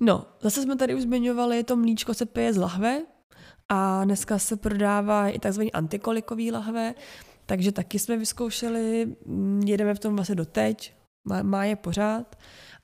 [0.00, 3.02] No, zase jsme tady už zmiňovali, to mlíčko se pije z lahve,
[3.68, 5.62] a dneska se prodává i tzv.
[5.72, 6.94] antikolikový lahve,
[7.46, 12.36] takže taky jsme vyzkoušeli, mm, jedeme v tom vlastně doteď, má, má je pořád.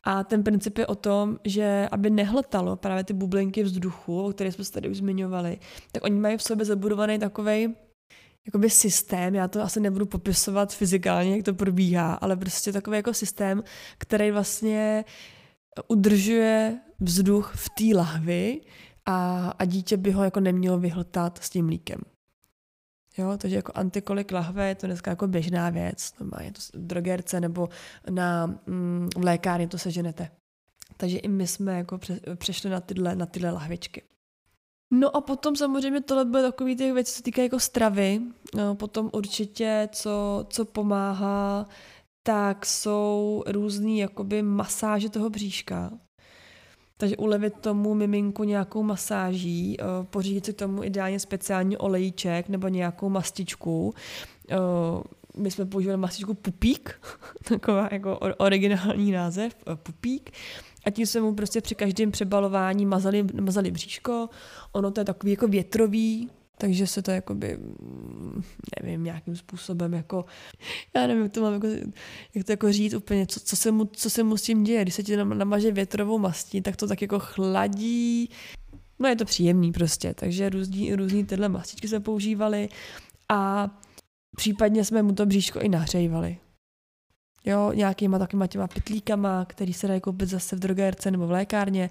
[0.05, 4.55] A ten princip je o tom, že aby nehltalo právě ty bublinky vzduchu, o kterých
[4.55, 5.59] jsme se tady už zmiňovali,
[5.93, 7.75] tak oni mají v sobě zabudovaný takový
[8.47, 13.15] jakoby systém, já to asi nebudu popisovat fyzikálně, jak to probíhá, ale prostě takový jako
[13.15, 13.63] systém,
[13.99, 15.05] který vlastně
[15.89, 18.61] udržuje vzduch v té lahvi,
[19.09, 22.01] a, a dítě by ho jako nemělo vyhltat s tím mlíkem.
[23.19, 26.13] Jo, takže jako antikolik lahve je to dneska jako běžná věc.
[26.41, 27.69] je to v drogerce nebo
[28.11, 30.31] na, mm, v lékárně to seženete.
[30.97, 34.03] Takže i my jsme jako pře, přešli na tyhle, na tyhle lahvičky.
[34.93, 38.21] No a potom samozřejmě tohle byly takové ty věci, co týká jako stravy.
[38.57, 41.67] No, potom určitě, co, co pomáhá,
[42.23, 45.99] tak jsou různé jakoby masáže toho bříška.
[47.01, 53.09] Takže ulevit tomu miminku nějakou masáží, eh, pořídit si tomu ideálně speciální olejček nebo nějakou
[53.09, 53.95] mastičku.
[54.51, 54.57] Eh,
[55.37, 57.01] my jsme používali mastičku Pupík,
[57.49, 60.31] taková jako originální název, eh, Pupík.
[60.85, 64.29] A tím jsme mu prostě při každém přebalování mazali, mazali bříško.
[64.73, 68.43] Ono to je takový jako větrový, takže se to jakoby, mm,
[68.83, 70.25] nevím, nějakým způsobem jako,
[70.97, 71.67] já nevím, jak to mám jako,
[72.35, 74.83] jak to jako říct úplně, co, co, se mu, co se mu s tím děje.
[74.83, 78.31] Když se ti namaže větrovou mastí, tak to tak jako chladí.
[78.99, 82.69] No je to příjemný prostě, takže různý, různý tyhle mastičky jsme používali
[83.29, 83.71] a
[84.37, 86.39] případně jsme mu to bříško i nahřejvali.
[87.49, 91.91] Jo, nějakýma takovýma těma pitlíkama, který se dají koupit zase v drogérce nebo v lékárně,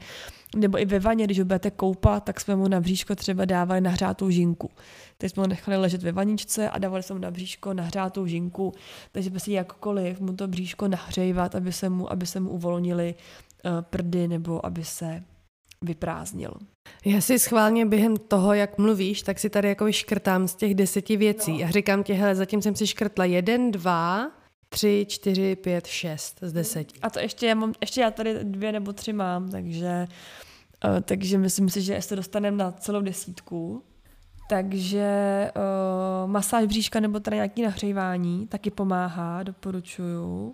[0.55, 3.81] nebo i ve vaně, když ho budete koupat, tak jsme mu na bříško třeba dávali
[3.81, 4.71] nahřátou žinku.
[5.17, 8.73] Teď jsme ho nechali ležet ve vaničce a dávali jsme mu na bříško nahřátou žinku,
[9.11, 13.15] takže prostě jakkoliv mu to bříško nahřejvat, aby se mu, aby se mu uvolnili
[13.65, 15.23] uh, prdy nebo aby se
[15.81, 16.53] vyprázdnil.
[17.05, 21.17] Já si schválně během toho, jak mluvíš, tak si tady jako škrtám z těch deseti
[21.17, 21.67] věcí no.
[21.67, 24.31] a říkám ti, hele, zatím jsem si škrtla jeden, dva,
[24.69, 26.99] Tři, čtyři, pět, šest z deseti.
[27.01, 30.07] A to ještě já, mám, ještě já tady dvě nebo tři mám, takže,
[30.85, 33.83] uh, takže myslím si, že se dostaneme na celou desítku.
[34.49, 40.53] Takže uh, masáž bříška nebo teda nějaký nahřívání taky pomáhá, doporučuju.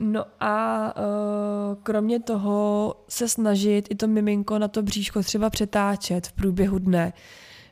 [0.00, 6.26] No a uh, kromě toho se snažit i to miminko na to bříško třeba přetáčet
[6.26, 7.12] v průběhu dne.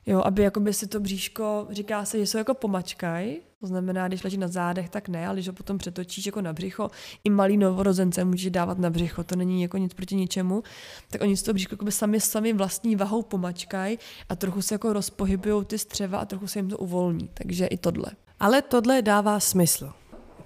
[0.07, 4.25] Jo, aby jakoby si to bříško, říká se, že jsou jako pomačkaj, to znamená, když
[4.25, 6.91] leží na zádech, tak ne, ale když ho potom přetočíš jako na břicho,
[7.25, 10.63] i malý novorozence můžeš dávat na břicho, to není jako nic proti ničemu,
[11.11, 14.93] tak oni si to bříško jako sami sami vlastní vahou pomačkají a trochu se jako
[14.93, 18.07] rozpohybují ty střeva a trochu se jim to uvolní, takže i tohle.
[18.41, 19.93] Ale tohle dává smysl.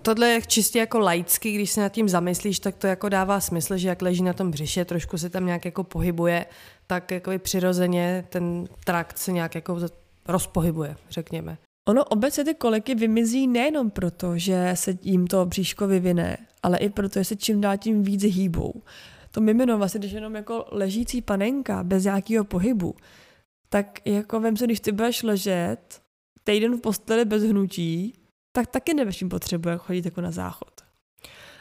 [0.03, 3.77] Tohle je čistě jako laicky, když se nad tím zamyslíš, tak to jako dává smysl,
[3.77, 6.47] že jak leží na tom břiše, trošku se tam nějak jako pohybuje,
[6.87, 9.81] tak jako přirozeně ten trakt se nějak jako
[10.29, 11.59] rozpohybuje, řekněme.
[11.89, 16.91] Ono obecně ty koliky vymizí nejenom proto, že se jim to bříško vyvine, ale i
[16.91, 18.83] proto, že se čím dál tím víc hýbou.
[19.31, 22.95] To mimino vlastně, když jenom jako ležící panenka bez nějakého pohybu,
[23.69, 26.03] tak jako vem se, když ty budeš ležet
[26.45, 28.15] týden v posteli bez hnutí,
[28.53, 30.86] tak taky jim potřebuje chodit jako na záchod.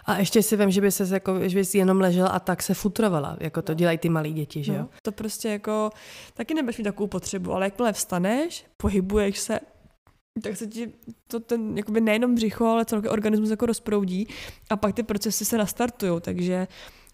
[0.05, 2.73] A ještě si vím, že by se jako, že bys jenom ležel a tak se
[2.73, 3.75] futrovala, jako to no.
[3.75, 4.79] dělají ty malí děti, že jo?
[4.79, 5.89] No, to prostě jako,
[6.33, 9.59] taky nebudeš mít takovou potřebu, ale jakmile vstaneš, pohybuješ se,
[10.43, 10.93] tak se ti
[11.27, 14.27] to ten jakoby nejenom břicho, ale celý organismus jako rozproudí
[14.69, 16.67] a pak ty procesy se nastartují, takže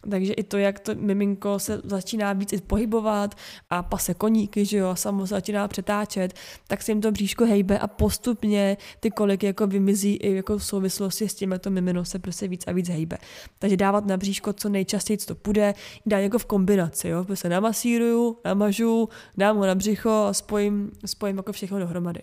[0.10, 3.36] takže i to, jak to miminko se začíná víc i pohybovat
[3.70, 6.34] a pase koníky, že jo, a samo se začíná přetáčet,
[6.68, 10.66] tak se jim to bříško hejbe a postupně ty koliky jako vymizí i jako v
[10.66, 13.18] souvislosti s tím, to mimino se prostě víc a víc hejbe.
[13.60, 15.74] Takže dávat na bříško co nejčastěji, co to půjde,
[16.06, 21.38] dá jako v kombinaci, jo, prostě namasíruju, namažu, dám ho na břicho a spojím, spojím
[21.38, 22.22] jako všechno dohromady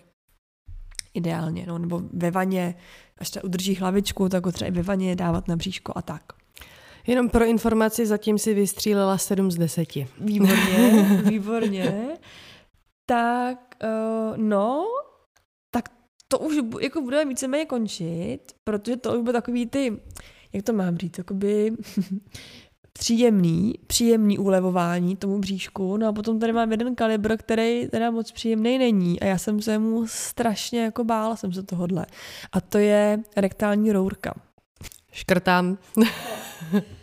[1.13, 2.75] ideálně, no, nebo ve vaně,
[3.17, 6.38] až ta udrží hlavičku, tak ho třeba i ve vaně dávat na bříško a tak.
[7.09, 9.95] Jenom pro informaci, zatím si vystřílela 7 z 10.
[10.19, 12.07] Výborně, výborně.
[13.05, 14.85] tak, uh, no,
[15.71, 15.89] tak
[16.27, 19.99] to už jako budeme víceméně končit, protože to už bude takový ty,
[20.53, 21.71] jak to mám říct, jakoby
[22.93, 25.97] příjemný, příjemný ulevování tomu bříšku.
[25.97, 29.61] No a potom tady mám jeden kalibr, který teda moc příjemný není a já jsem
[29.61, 32.05] se mu strašně jako bála jsem se tohodle.
[32.51, 34.33] A to je rektální rourka.
[35.11, 35.77] Škrtám.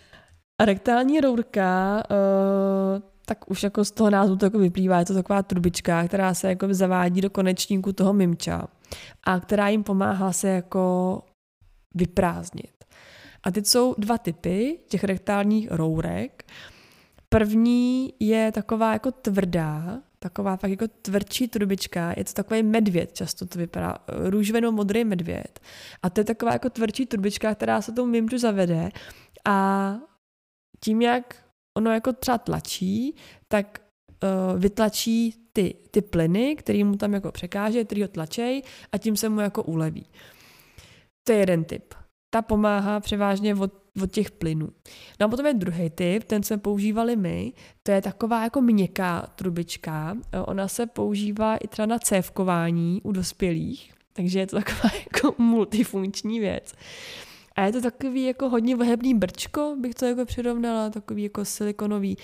[0.61, 5.43] rektální rourka, uh, tak už jako z toho názvu to jako vyplývá, je to taková
[5.43, 8.67] trubička, která se jako zavádí do konečníku toho mimča
[9.25, 11.23] a která jim pomáhá se jako
[11.95, 12.85] vyprázdnit.
[13.43, 16.45] A teď jsou dva typy těch rektálních rourek.
[17.29, 23.47] První je taková jako tvrdá, taková fakt jako tvrdší trubička, je to takový medvěd, často
[23.47, 25.61] to vypadá, růžoveno-modrý medvěd.
[26.03, 28.91] A to je taková jako tvrdší trubička, která se tou mimču zavede
[29.45, 29.99] a
[30.81, 31.45] tím, jak
[31.77, 33.15] ono jako třeba tlačí,
[33.49, 33.79] tak
[34.23, 38.63] uh, vytlačí ty, ty plyny, který mu tam jako překáže, který ho tlačej
[38.93, 40.07] a tím se mu jako uleví.
[41.27, 41.95] To je jeden typ
[42.37, 44.69] ta pomáhá převážně od, od těch plynů.
[45.21, 49.27] No a potom je druhý typ, ten jsme používali my, to je taková jako měkká
[49.37, 55.43] trubička, ona se používá i třeba na cévkování u dospělých, takže je to taková jako
[55.43, 56.75] multifunkční věc.
[57.57, 62.17] A je to takový jako hodně vehebný brčko, bych to jako přirovnala, takový jako silikonový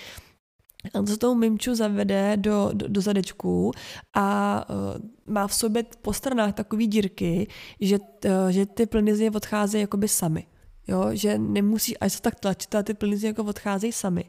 [0.93, 3.71] on se tou mimču zavede do, do, do zadečku
[4.13, 7.47] a uh, má v sobě po stranách takové dírky,
[7.79, 10.45] že, uh, že ty plyny z něj odcházejí jakoby sami.
[10.87, 14.25] Jo, že nemusí, až se tak tlačit, a ty plyny z jako odcházejí sami.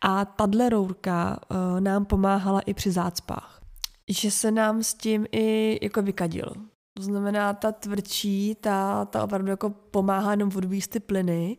[0.00, 3.60] A tahle rourka uh, nám pomáhala i při zácpách.
[4.08, 6.52] Že se nám s tím i jako vykadil.
[6.96, 11.56] To znamená, ta tvrdší, ta, ta opravdu jako pomáhá jenom odvíst ty plyny,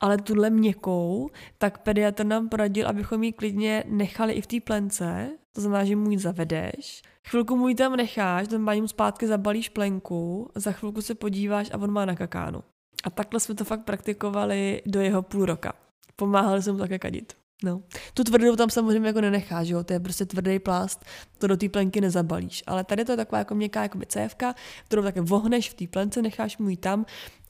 [0.00, 5.30] ale tuhle měkkou, tak pediatr nám poradil, abychom ji klidně nechali i v té plence,
[5.52, 9.68] to znamená, že mu ji zavedeš, chvilku mu ji tam necháš, ten mu zpátky zabalíš
[9.68, 12.62] plenku, za chvilku se podíváš a on má na kakánu.
[13.04, 15.72] A takhle jsme to fakt praktikovali do jeho půl roka.
[16.16, 17.41] Pomáhali jsme mu také kadit.
[17.62, 17.82] No.
[18.14, 19.84] Tu tvrdou tam samozřejmě jako nenecháš, jo?
[19.84, 21.04] to je prostě tvrdý plast,
[21.38, 22.62] to do té plenky nezabalíš.
[22.66, 26.22] Ale tady to je taková jako měkká jako cévka, kterou také vohneš v té plence,
[26.22, 27.06] necháš mu ji tam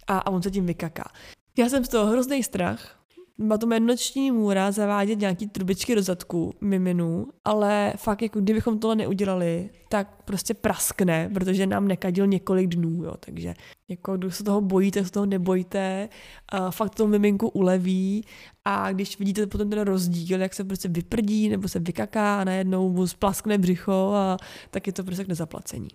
[0.06, 1.04] a, a on se tím vykaká.
[1.58, 3.01] Já jsem z toho hrozný strach,
[3.38, 8.96] má to noční můra zavádět nějaký trubičky do zadku miminu, ale fakt jako kdybychom tohle
[8.96, 13.54] neudělali, tak prostě praskne, protože nám nekadil několik dnů, jo, takže
[13.88, 16.08] jako když se toho bojíte, se toho nebojte,
[16.48, 18.24] a fakt to miminku uleví
[18.64, 22.90] a když vidíte potom ten rozdíl, jak se prostě vyprdí nebo se vykaká a najednou
[22.90, 24.36] mu splaskne břicho a
[24.70, 25.88] tak je to prostě k nezaplacení.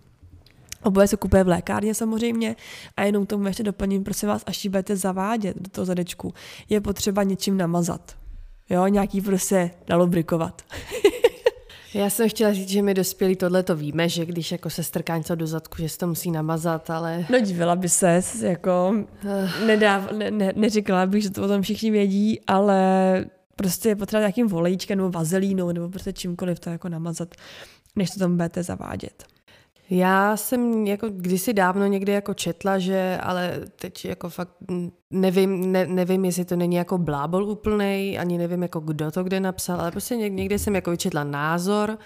[0.82, 2.56] Oboje se kupuje v lékárně samozřejmě
[2.96, 6.34] a jenom tomu ještě doplním, prosím vás, až ji budete zavádět do toho zadečku,
[6.68, 8.16] je potřeba něčím namazat.
[8.70, 10.62] Jo, nějaký prostě nalubrikovat.
[11.94, 15.16] Já jsem chtěla říct, že my dospělí tohle to víme, že když jako se strká
[15.16, 17.26] něco do zadku, že se to musí namazat, ale...
[17.30, 18.94] No divila by se, jako
[19.66, 22.80] nedáv, ne, ne, neříkala bych, že to o tom všichni vědí, ale
[23.56, 27.34] prostě je potřeba nějakým volejčkem nebo vazelínou nebo prostě čímkoliv to jako namazat,
[27.96, 29.24] než to tam budete zavádět.
[29.90, 34.52] Já jsem jako kdysi dávno někdy jako četla, že, ale teď jako fakt
[35.10, 39.40] nevím, ne, nevím, jestli to není jako blábol úplnej, ani nevím, jako kdo to kde
[39.40, 41.98] napsal, ale prostě někdy jsem jako vyčetla názor,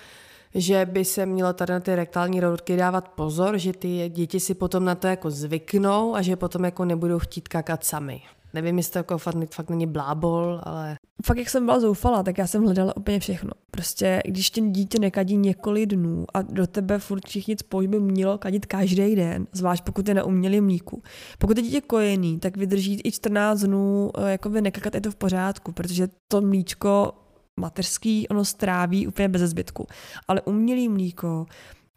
[0.55, 4.55] že by se mělo tady na ty rektální routky dávat pozor, že ty děti si
[4.55, 8.23] potom na to jako zvyknou a že potom jako nebudou chtít kakat sami.
[8.55, 10.97] Nevím, jestli to jako fakt, fakt není blábol, ale...
[11.25, 13.51] Fakt, jak jsem byla zoufala, tak já jsem hledala úplně všechno.
[13.71, 18.39] Prostě, když tě dítě nekadí několik dnů a do tebe furt všichni spojí by mělo
[18.39, 21.03] kadit každý den, zvlášť pokud je na umělém mlíku.
[21.39, 25.11] Pokud je dítě kojený, tak vydrží i 14 dnů eh, jako by nekakat, je to
[25.11, 27.13] v pořádku, protože to mlíčko
[27.61, 29.87] mateřský, ono stráví úplně bez zbytku.
[30.29, 31.47] Ale umělý mlíko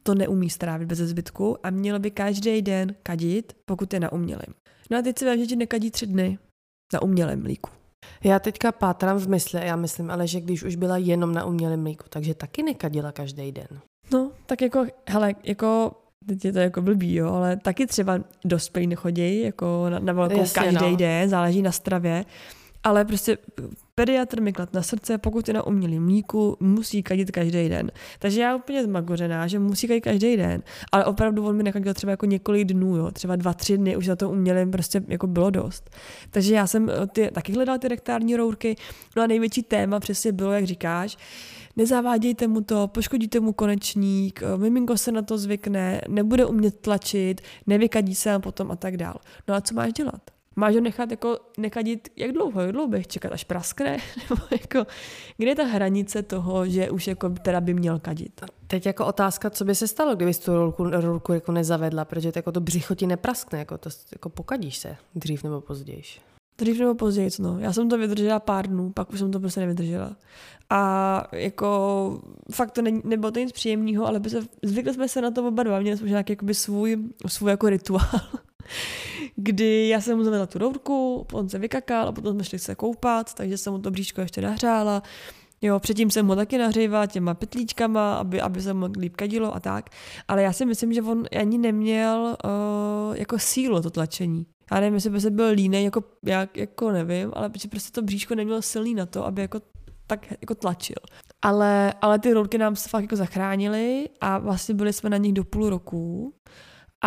[0.03, 4.53] to neumí strávit bez zbytku a mělo by každý den kadit, pokud je na umělém.
[4.91, 6.37] No a teď si vím, že ti nekadí tři dny
[6.93, 7.69] na umělém mlíku.
[8.23, 11.81] Já teďka pátrám v mysli, já myslím ale, že když už byla jenom na umělém
[11.81, 13.67] mlíku, takže taky nekadila každý den.
[14.11, 15.91] No, tak jako, hele, jako
[16.27, 20.39] teď je to jako blbý, jo, ale taky třeba dospělí nechodí jako na, na velkou
[20.39, 20.97] Jasně, každý no.
[20.97, 22.25] den, záleží na stravě,
[22.83, 23.37] ale prostě
[23.97, 27.91] Pediatr mi klad na srdce, pokud je na umělý mlíku, musí kadit každý den.
[28.19, 32.11] Takže já úplně zmagořená, že musí kadit každý den, ale opravdu on mi nekadil třeba
[32.11, 35.49] jako několik dnů, jo, třeba dva, tři dny, už za to umělým prostě jako bylo
[35.49, 35.89] dost.
[36.31, 38.75] Takže já jsem eh, ty, taky hledala ty rektární rourky,
[39.15, 41.17] no a největší téma přesně bylo, jak říkáš,
[41.75, 47.41] nezavádějte mu to, poškodíte mu konečník, eh, miminko se na to zvykne, nebude umět tlačit,
[47.67, 49.15] nevykadí se a potom a tak dál.
[49.47, 50.34] No a co máš dělat?
[50.55, 53.97] Máš ho nechat jako nekadit, jak dlouho, jak dlouho bych čekat, až praskne?
[54.29, 54.91] Nebo jako,
[55.37, 58.41] kde je ta hranice toho, že už jako teda by měl kadit?
[58.67, 62.39] Teď jako otázka, co by se stalo, kdyby tu ruku, ruku jako nezavedla, protože to,
[62.39, 66.03] jako to břicho ti nepraskne, jako, to, jako pokadíš se dřív nebo později.
[66.57, 67.59] Dřív nebo později, no.
[67.59, 70.15] Já jsem to vydržela pár dnů, pak už jsem to prostě nevydržela.
[70.69, 75.31] A jako fakt to ne, nebylo to nic příjemného, ale se, zvykli jsme se na
[75.31, 76.97] to oba dva, měli jsme nějaký jakoby svůj,
[77.27, 78.21] svůj jako rituál,
[79.35, 82.75] kdy já jsem mu zavedla tu rourku, on se vykakal a potom jsme šli se
[82.75, 85.03] koupat, takže jsem mu to bříško ještě nahřála.
[85.61, 89.59] Jo, předtím jsem ho taky nahřívala těma pytlíčkama, aby, aby se mu líp kadilo a
[89.59, 89.89] tak.
[90.27, 94.45] Ale já si myslím, že on ani neměl uh, jako sílu to tlačení.
[94.71, 98.35] Já nevím, jestli by se byl línej, jako, jak, jako nevím, ale prostě to bříško
[98.35, 99.61] nemělo silný na to, aby jako
[100.07, 100.95] tak jako tlačil.
[101.41, 105.33] Ale, ale ty rourky nám se fakt jako zachránily a vlastně byli jsme na nich
[105.33, 106.33] do půl roku.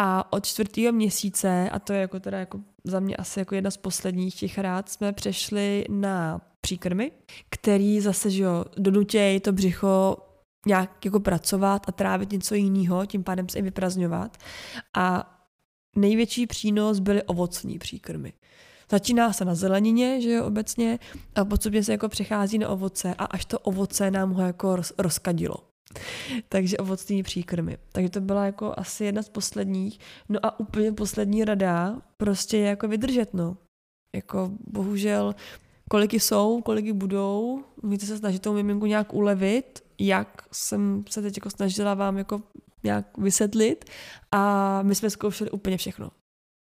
[0.01, 3.70] A od čtvrtého měsíce, a to je jako teda jako za mě asi jako jedna
[3.70, 7.12] z posledních těch rád, jsme přešli na příkrmy,
[7.51, 10.16] který zase, že jo, donutěj to břicho
[10.66, 14.36] nějak jako pracovat a trávit něco jiného, tím pádem se i vyprazňovat.
[14.96, 15.36] A
[15.96, 18.32] největší přínos byly ovocní příkrmy.
[18.90, 20.99] Začíná se na zelenině, že jo, obecně,
[21.34, 24.92] a postupně se jako přechází na ovoce a až to ovoce nám ho jako roz,
[24.99, 25.68] rozkadilo.
[26.49, 27.78] Takže ovocní příkrmy.
[27.93, 30.01] Takže to byla jako asi jedna z posledních.
[30.28, 33.57] No a úplně poslední rada prostě je jako vydržet, no.
[34.16, 35.34] Jako bohužel,
[35.91, 41.36] kolik jsou, kolik budou, můžete se snažit tomu miminku nějak ulevit, jak jsem se teď
[41.36, 42.43] jako snažila vám jako
[42.82, 43.84] nějak vysvětlit
[44.32, 46.11] a my jsme zkoušeli úplně všechno.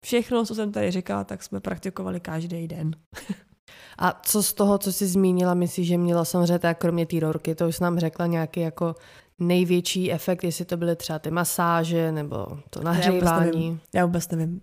[0.05, 2.91] Všechno, co jsem tady říkala, tak jsme praktikovali každý den.
[3.97, 7.55] A co z toho, co jsi zmínila, myslíš, že měla samozřejmě tak kromě té rorky,
[7.55, 8.95] to už nám řekla nějaký jako
[9.39, 13.19] největší efekt, jestli to byly třeba ty masáže nebo to nahřívání?
[13.23, 13.79] Já vůbec nevím.
[13.93, 14.61] Já vůbec nevím.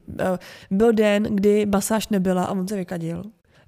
[0.71, 3.23] Byl den, kdy masáž nebyla a on se vykadil.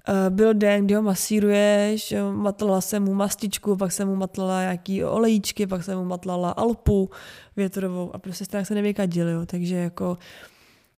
[0.09, 5.03] Eh, byl den, kdy ho masíruješ, matlala jsem mu mastičku, pak jsem mu matlala nějaký
[5.03, 7.09] olejíčky, pak jsem mu matlala alpu
[7.55, 9.45] větrovou a prostě tak se nevykadil, jo.
[9.45, 10.17] takže jako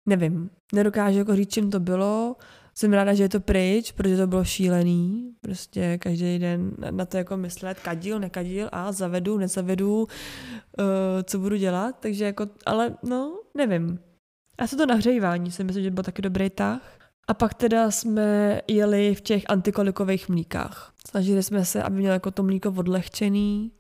[0.06, 2.36] nevím, nedokážu jako říct, čím to bylo,
[2.76, 5.32] jsem ráda, že je to pryč, protože to bylo šílený.
[5.42, 10.08] Prostě každý den na to jako myslet, kadil, nekadil a zavedu, nezavedu, uh,
[11.24, 11.96] co budu dělat.
[12.00, 14.00] Takže jako, ale no, nevím.
[14.58, 16.98] A co to nahřejvání, si myslím, že byl taky dobrý tah.
[17.28, 20.94] A pak teda jsme jeli v těch antikolikových mlíkách.
[21.10, 23.72] Snažili jsme se, aby měl jako to mlíko odlehčený.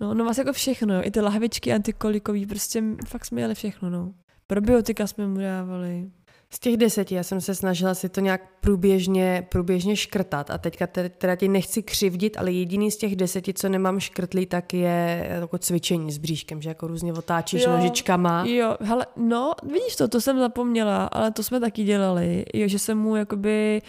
[0.00, 1.00] No, no vlastně jako všechno, jo.
[1.04, 4.14] i ty lahvičky antikolikový, prostě fakt jsme jeli všechno, no.
[4.46, 6.10] Probiotika jsme mu dávali.
[6.54, 10.86] Z těch deseti já jsem se snažila si to nějak průběžně, průběžně škrtat a teďka
[11.18, 15.58] teda ti nechci křivdit, ale jediný z těch deseti, co nemám škrtlý, tak je jako
[15.58, 18.44] cvičení s bříškem, že jako různě otáčíš jo, nožičkama.
[18.46, 22.78] Jo, hele, no vidíš to, to jsem zapomněla, ale to jsme taky dělali, jo, že
[22.78, 23.82] jsem mu jakoby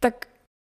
[0.00, 0.26] tak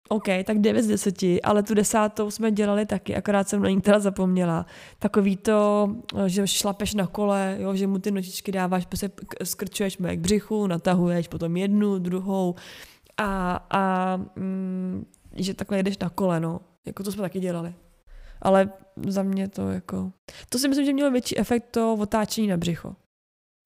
[0.09, 3.81] OK, tak 9 z 10, ale tu desátou jsme dělali taky, akorát jsem na ní
[3.81, 4.65] teda zapomněla.
[4.99, 5.89] Takový to,
[6.25, 9.11] že šlapeš na kole, jo, že mu ty nožičky dáváš, prostě
[9.43, 12.55] skrčuješ mu k břichu, natahuješ potom jednu, druhou
[13.17, 15.05] a, a mm,
[15.35, 16.59] že takhle jedeš na kole, no.
[16.85, 17.73] Jako to jsme taky dělali.
[18.41, 18.69] Ale
[19.07, 20.11] za mě to jako...
[20.49, 22.95] To si myslím, že mělo větší efekt to otáčení na břicho.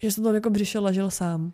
[0.03, 1.53] Že jsem tam jako břiše ležel sám.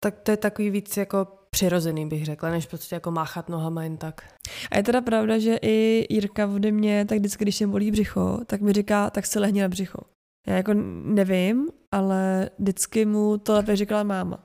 [0.00, 3.96] Tak to je takový víc jako přirozený, bych řekla, než prostě jako máchat nohama jen
[3.96, 4.22] tak.
[4.70, 8.40] A je teda pravda, že i Jirka ode mě, tak vždycky, když je bolí břicho,
[8.46, 9.98] tak mi říká, tak se lehni na břicho.
[10.46, 10.74] Já jako
[11.04, 14.38] nevím, ale vždycky mu to lépe říkala máma.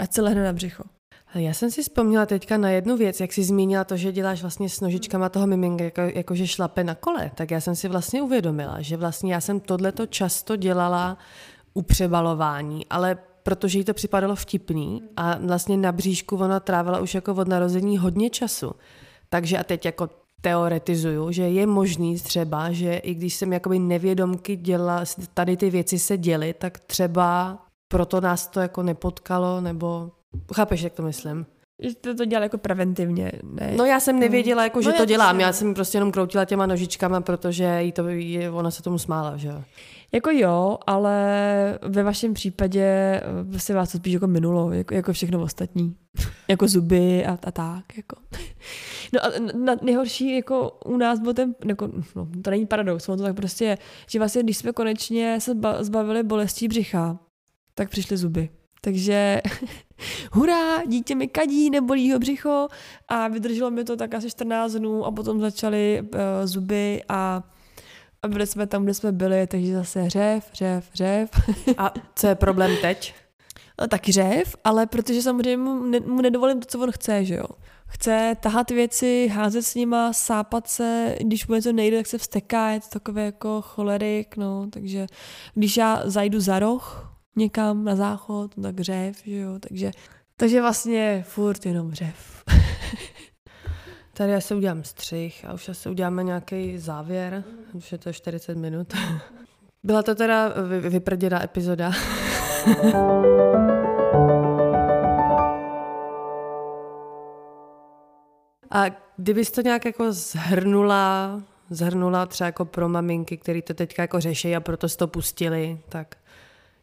[0.00, 0.84] Ať se lehne na břicho.
[1.34, 4.68] Já jsem si vzpomněla teďka na jednu věc, jak jsi zmínila to, že děláš vlastně
[4.68, 8.22] s nožičkama toho miminka, jako, jako že šlape na kole, tak já jsem si vlastně
[8.22, 11.18] uvědomila, že vlastně já jsem tohleto často dělala
[11.74, 13.18] u přebalování, ale
[13.48, 17.98] protože jí to připadalo vtipný a vlastně na bříšku ona trávila už jako od narození
[17.98, 18.72] hodně času.
[19.28, 24.56] Takže a teď jako teoretizuju, že je možný třeba, že i když jsem jakoby nevědomky
[24.56, 30.10] dělala, tady ty věci se děly, tak třeba proto nás to jako nepotkalo, nebo
[30.54, 31.46] chápeš, jak to myslím?
[31.82, 33.74] Že to, to dělá jako preventivně, ne?
[33.76, 35.40] No já jsem nevěděla, jako, že no, to dělám.
[35.40, 38.04] Já jsem prostě jenom kroutila těma nožičkama, protože jí to,
[38.52, 39.62] ona se tomu smála, že jo.
[40.12, 42.84] Jako jo, ale ve vašem případě
[43.54, 45.96] eh, se vás to spíš jako minulo, jako, jako všechno ostatní.
[46.48, 47.96] jako zuby a, a tak.
[47.96, 48.16] Jako.
[49.12, 53.16] No a na, nejhorší jako u nás byl ten, jako, no, to není paradox, to
[53.16, 53.78] tak prostě je,
[54.10, 57.18] že vlastně když jsme konečně se zbavili bolestí břicha,
[57.74, 58.48] tak přišly zuby.
[58.80, 59.40] Takže
[60.32, 62.68] hurá, dítě mi kadí, nebolí ho břicho
[63.08, 67.42] a vydrželo mi to tak asi 14 dnů a potom začaly uh, zuby a
[68.22, 71.30] a byli jsme tam, kde jsme byli, takže zase řev, řev, řev.
[71.78, 73.14] A co je problém teď?
[73.80, 77.34] No, taky řev, ale protože samozřejmě mu, ne, mu nedovolím to, co on chce, že
[77.34, 77.44] jo.
[77.86, 82.70] Chce tahat věci, házet s nima, sápat se, když mu něco nejde, tak se vsteká,
[82.70, 85.06] je to takové jako cholerik, no, takže
[85.54, 89.90] když já zajdu za roh někam na záchod, no, tak řev, že jo, takže,
[90.36, 92.44] takže vlastně furt jenom řev.
[94.12, 98.56] Tady já se udělám střih a už asi uděláme nějaký závěr, už je to 40
[98.56, 98.94] minut.
[99.82, 100.54] Byla to teda
[100.88, 101.92] vyprděná epizoda.
[108.70, 108.84] A
[109.16, 114.56] kdybys to nějak jako zhrnula, zhrnula třeba jako pro maminky, které to teďka jako řeší
[114.56, 116.14] a proto to pustili, tak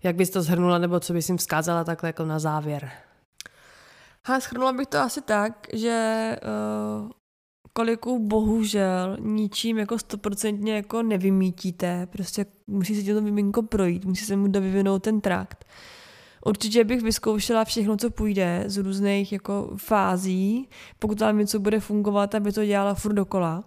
[0.03, 2.91] jak bys to zhrnula, nebo co bys jim vzkázala takhle jako na závěr?
[4.27, 6.35] Ha, schrnula bych to asi tak, že
[7.03, 7.11] uh,
[7.73, 14.35] koliku bohužel ničím jako stoprocentně jako nevymítíte, prostě musí se to miminko projít, musí se
[14.35, 15.65] mu vyvinout ten trakt.
[16.45, 20.69] Určitě bych vyzkoušela všechno, co půjde z různých jako fází,
[20.99, 23.63] pokud tam něco bude fungovat, aby to dělala furt dokola.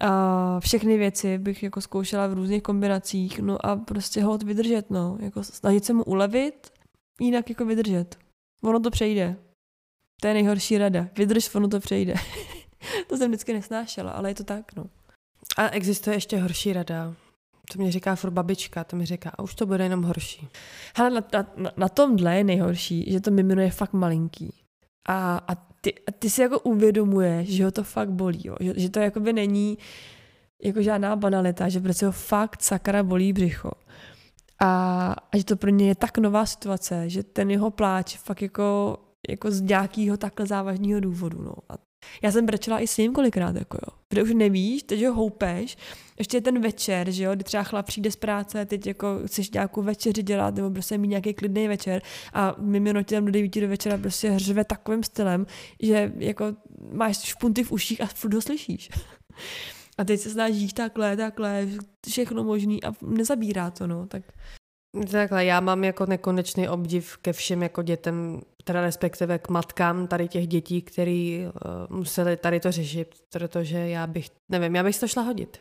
[0.00, 5.18] A všechny věci bych jako zkoušela v různých kombinacích, no a prostě ho vydržet, no.
[5.20, 6.72] Jako snažit se mu ulevit,
[7.20, 8.18] jinak jako vydržet.
[8.62, 9.36] Ono to přejde.
[10.20, 11.08] To je nejhorší rada.
[11.18, 12.14] Vydrž, ono to přejde.
[13.06, 14.86] to jsem vždycky nesnášela, ale je to tak, no.
[15.56, 17.14] A existuje ještě horší rada.
[17.72, 20.48] To mě říká furt babička, to mi říká, a už to bude jenom horší.
[20.96, 24.54] Hele, na, na, na tomhle je nejhorší, že to mimino je fakt malinký.
[25.08, 28.56] A, a, ty, a ty si jako uvědomuješ, že ho to fakt bolí, jo?
[28.60, 29.78] Že, že to jakoby není
[30.64, 33.70] jako žádná banalita, že prostě ho fakt sakra bolí břicho.
[34.60, 38.42] A, a že to pro ně je tak nová situace, že ten jeho pláč fakt
[38.42, 41.42] jako, jako z nějakého takhle závažného důvodu.
[41.42, 41.54] No.
[41.68, 41.74] A
[42.22, 43.98] já jsem brečela i s ním kolikrát, jako jo.
[44.08, 45.76] Kde už nevíš, teď ho houpeš,
[46.18, 49.50] ještě je ten večer, že jo, kdy třeba chlap přijde z práce, teď jako chceš
[49.50, 52.02] nějakou večeři dělat, nebo prostě mít nějaký klidný večer
[52.32, 55.46] a mimo tě tam do 9 do večera prostě hřve takovým stylem,
[55.82, 56.44] že jako
[56.92, 58.88] máš špunty v uších a furt ho slyšíš.
[59.98, 61.68] A teď se snažíš takhle, takhle,
[62.08, 64.22] všechno možný a nezabírá to, no, tak
[65.10, 70.28] Takhle, já mám jako nekonečný obdiv ke všem jako dětem, teda respektive k matkám tady
[70.28, 75.08] těch dětí, který uh, museli tady to řešit, protože já bych, nevím, já bych to
[75.08, 75.58] šla hodit.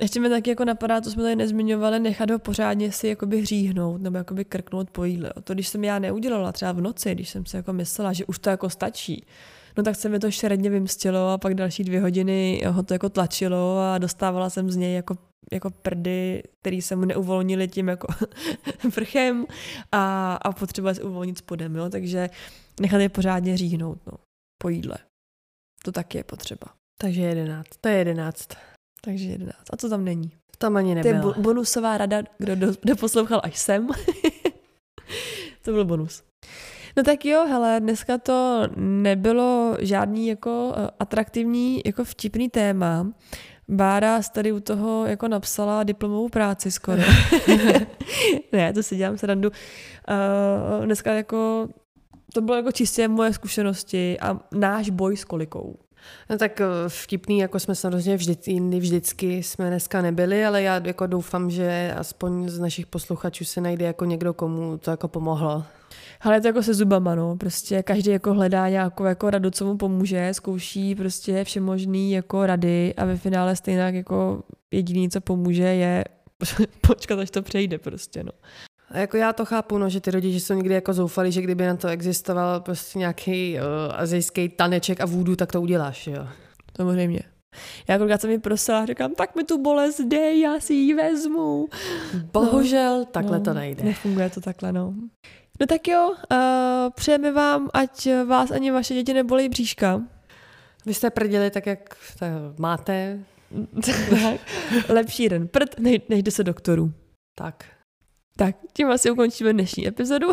[0.00, 4.00] Ještě mi taky jako napadá, to jsme tady nezmiňovali, nechat ho pořádně si jakoby hříhnout
[4.00, 5.32] nebo jakoby krknout po jídle.
[5.44, 8.38] To, když jsem já neudělala třeba v noci, když jsem si jako myslela, že už
[8.38, 9.26] to jako stačí,
[9.76, 13.08] no tak se mi to šeredně vymstilo a pak další dvě hodiny ho to jako
[13.08, 15.16] tlačilo a dostávala jsem z něj jako
[15.52, 18.06] jako prdy, který se mu neuvolnili tím jako
[18.96, 19.46] vrchem
[19.92, 21.88] a, a potřeba se uvolnit spodem, jo?
[21.88, 22.30] takže
[22.80, 24.12] nechat je pořádně říhnout no,
[24.62, 24.98] po jídle.
[25.84, 26.66] To taky je potřeba.
[27.00, 27.76] Takže jedenáct.
[27.80, 28.48] To je jedenáct.
[29.00, 29.66] Takže jedenáct.
[29.72, 30.30] A co tam není?
[30.58, 31.20] Tam ani nebyla.
[31.22, 33.88] To je bonusová rada, kdo do, doposlouchal až sem.
[35.62, 36.22] to byl bonus.
[36.96, 43.12] No tak jo, hele, dneska to nebylo žádný jako eh, atraktivní, jako vtipný téma.
[43.68, 47.02] Bára tady u toho jako napsala diplomovou práci skoro.
[48.52, 49.50] ne, to si dělám srandu.
[49.50, 51.68] Uh, dneska jako
[52.34, 55.78] to bylo jako čistě moje zkušenosti a náš boj s kolikou.
[56.30, 60.80] No tak eh, vtipný, jako jsme samozřejmě vždy, jindy vždycky jsme dneska nebyli, ale já
[60.86, 65.64] jako doufám, že aspoň z našich posluchačů se najde jako někdo, komu to jako pomohlo.
[66.20, 67.36] Ale je to jako se zubama, no.
[67.36, 72.94] Prostě každý jako hledá nějakou jako radu, co mu pomůže, zkouší prostě všemožný jako rady
[72.94, 76.04] a ve finále stejně jako jediný, co pomůže, je
[76.86, 78.32] počkat, až to přejde prostě, no.
[78.90, 81.66] A jako já to chápu, no, že ty rodiče jsou někdy jako zoufali, že kdyby
[81.66, 83.60] na to existoval prostě nějaký uh,
[83.94, 86.26] azijský taneček a vůdu, tak to uděláš, jo.
[86.76, 87.20] Samozřejmě.
[87.88, 91.68] Já kolikrát jsem mi prosila, říkám, tak mi tu bolest dej, já si ji vezmu.
[92.32, 93.84] Bohužel, no, takhle no, to nejde.
[93.84, 94.94] Nefunguje to takhle, no.
[95.60, 100.02] No tak jo, uh, přejeme vám, ať vás ani vaše děti nebolí bříška.
[100.86, 101.96] Vy jste prdili tak, jak
[102.58, 103.18] máte.
[104.10, 104.40] tak,
[104.88, 106.92] lepší den prd, než, než se doktorů.
[107.34, 107.64] Tak.
[108.36, 110.28] Tak, tím asi ukončíme dnešní epizodu.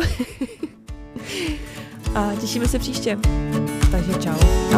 [2.14, 3.18] A těšíme se příště.
[3.90, 4.75] Takže čau.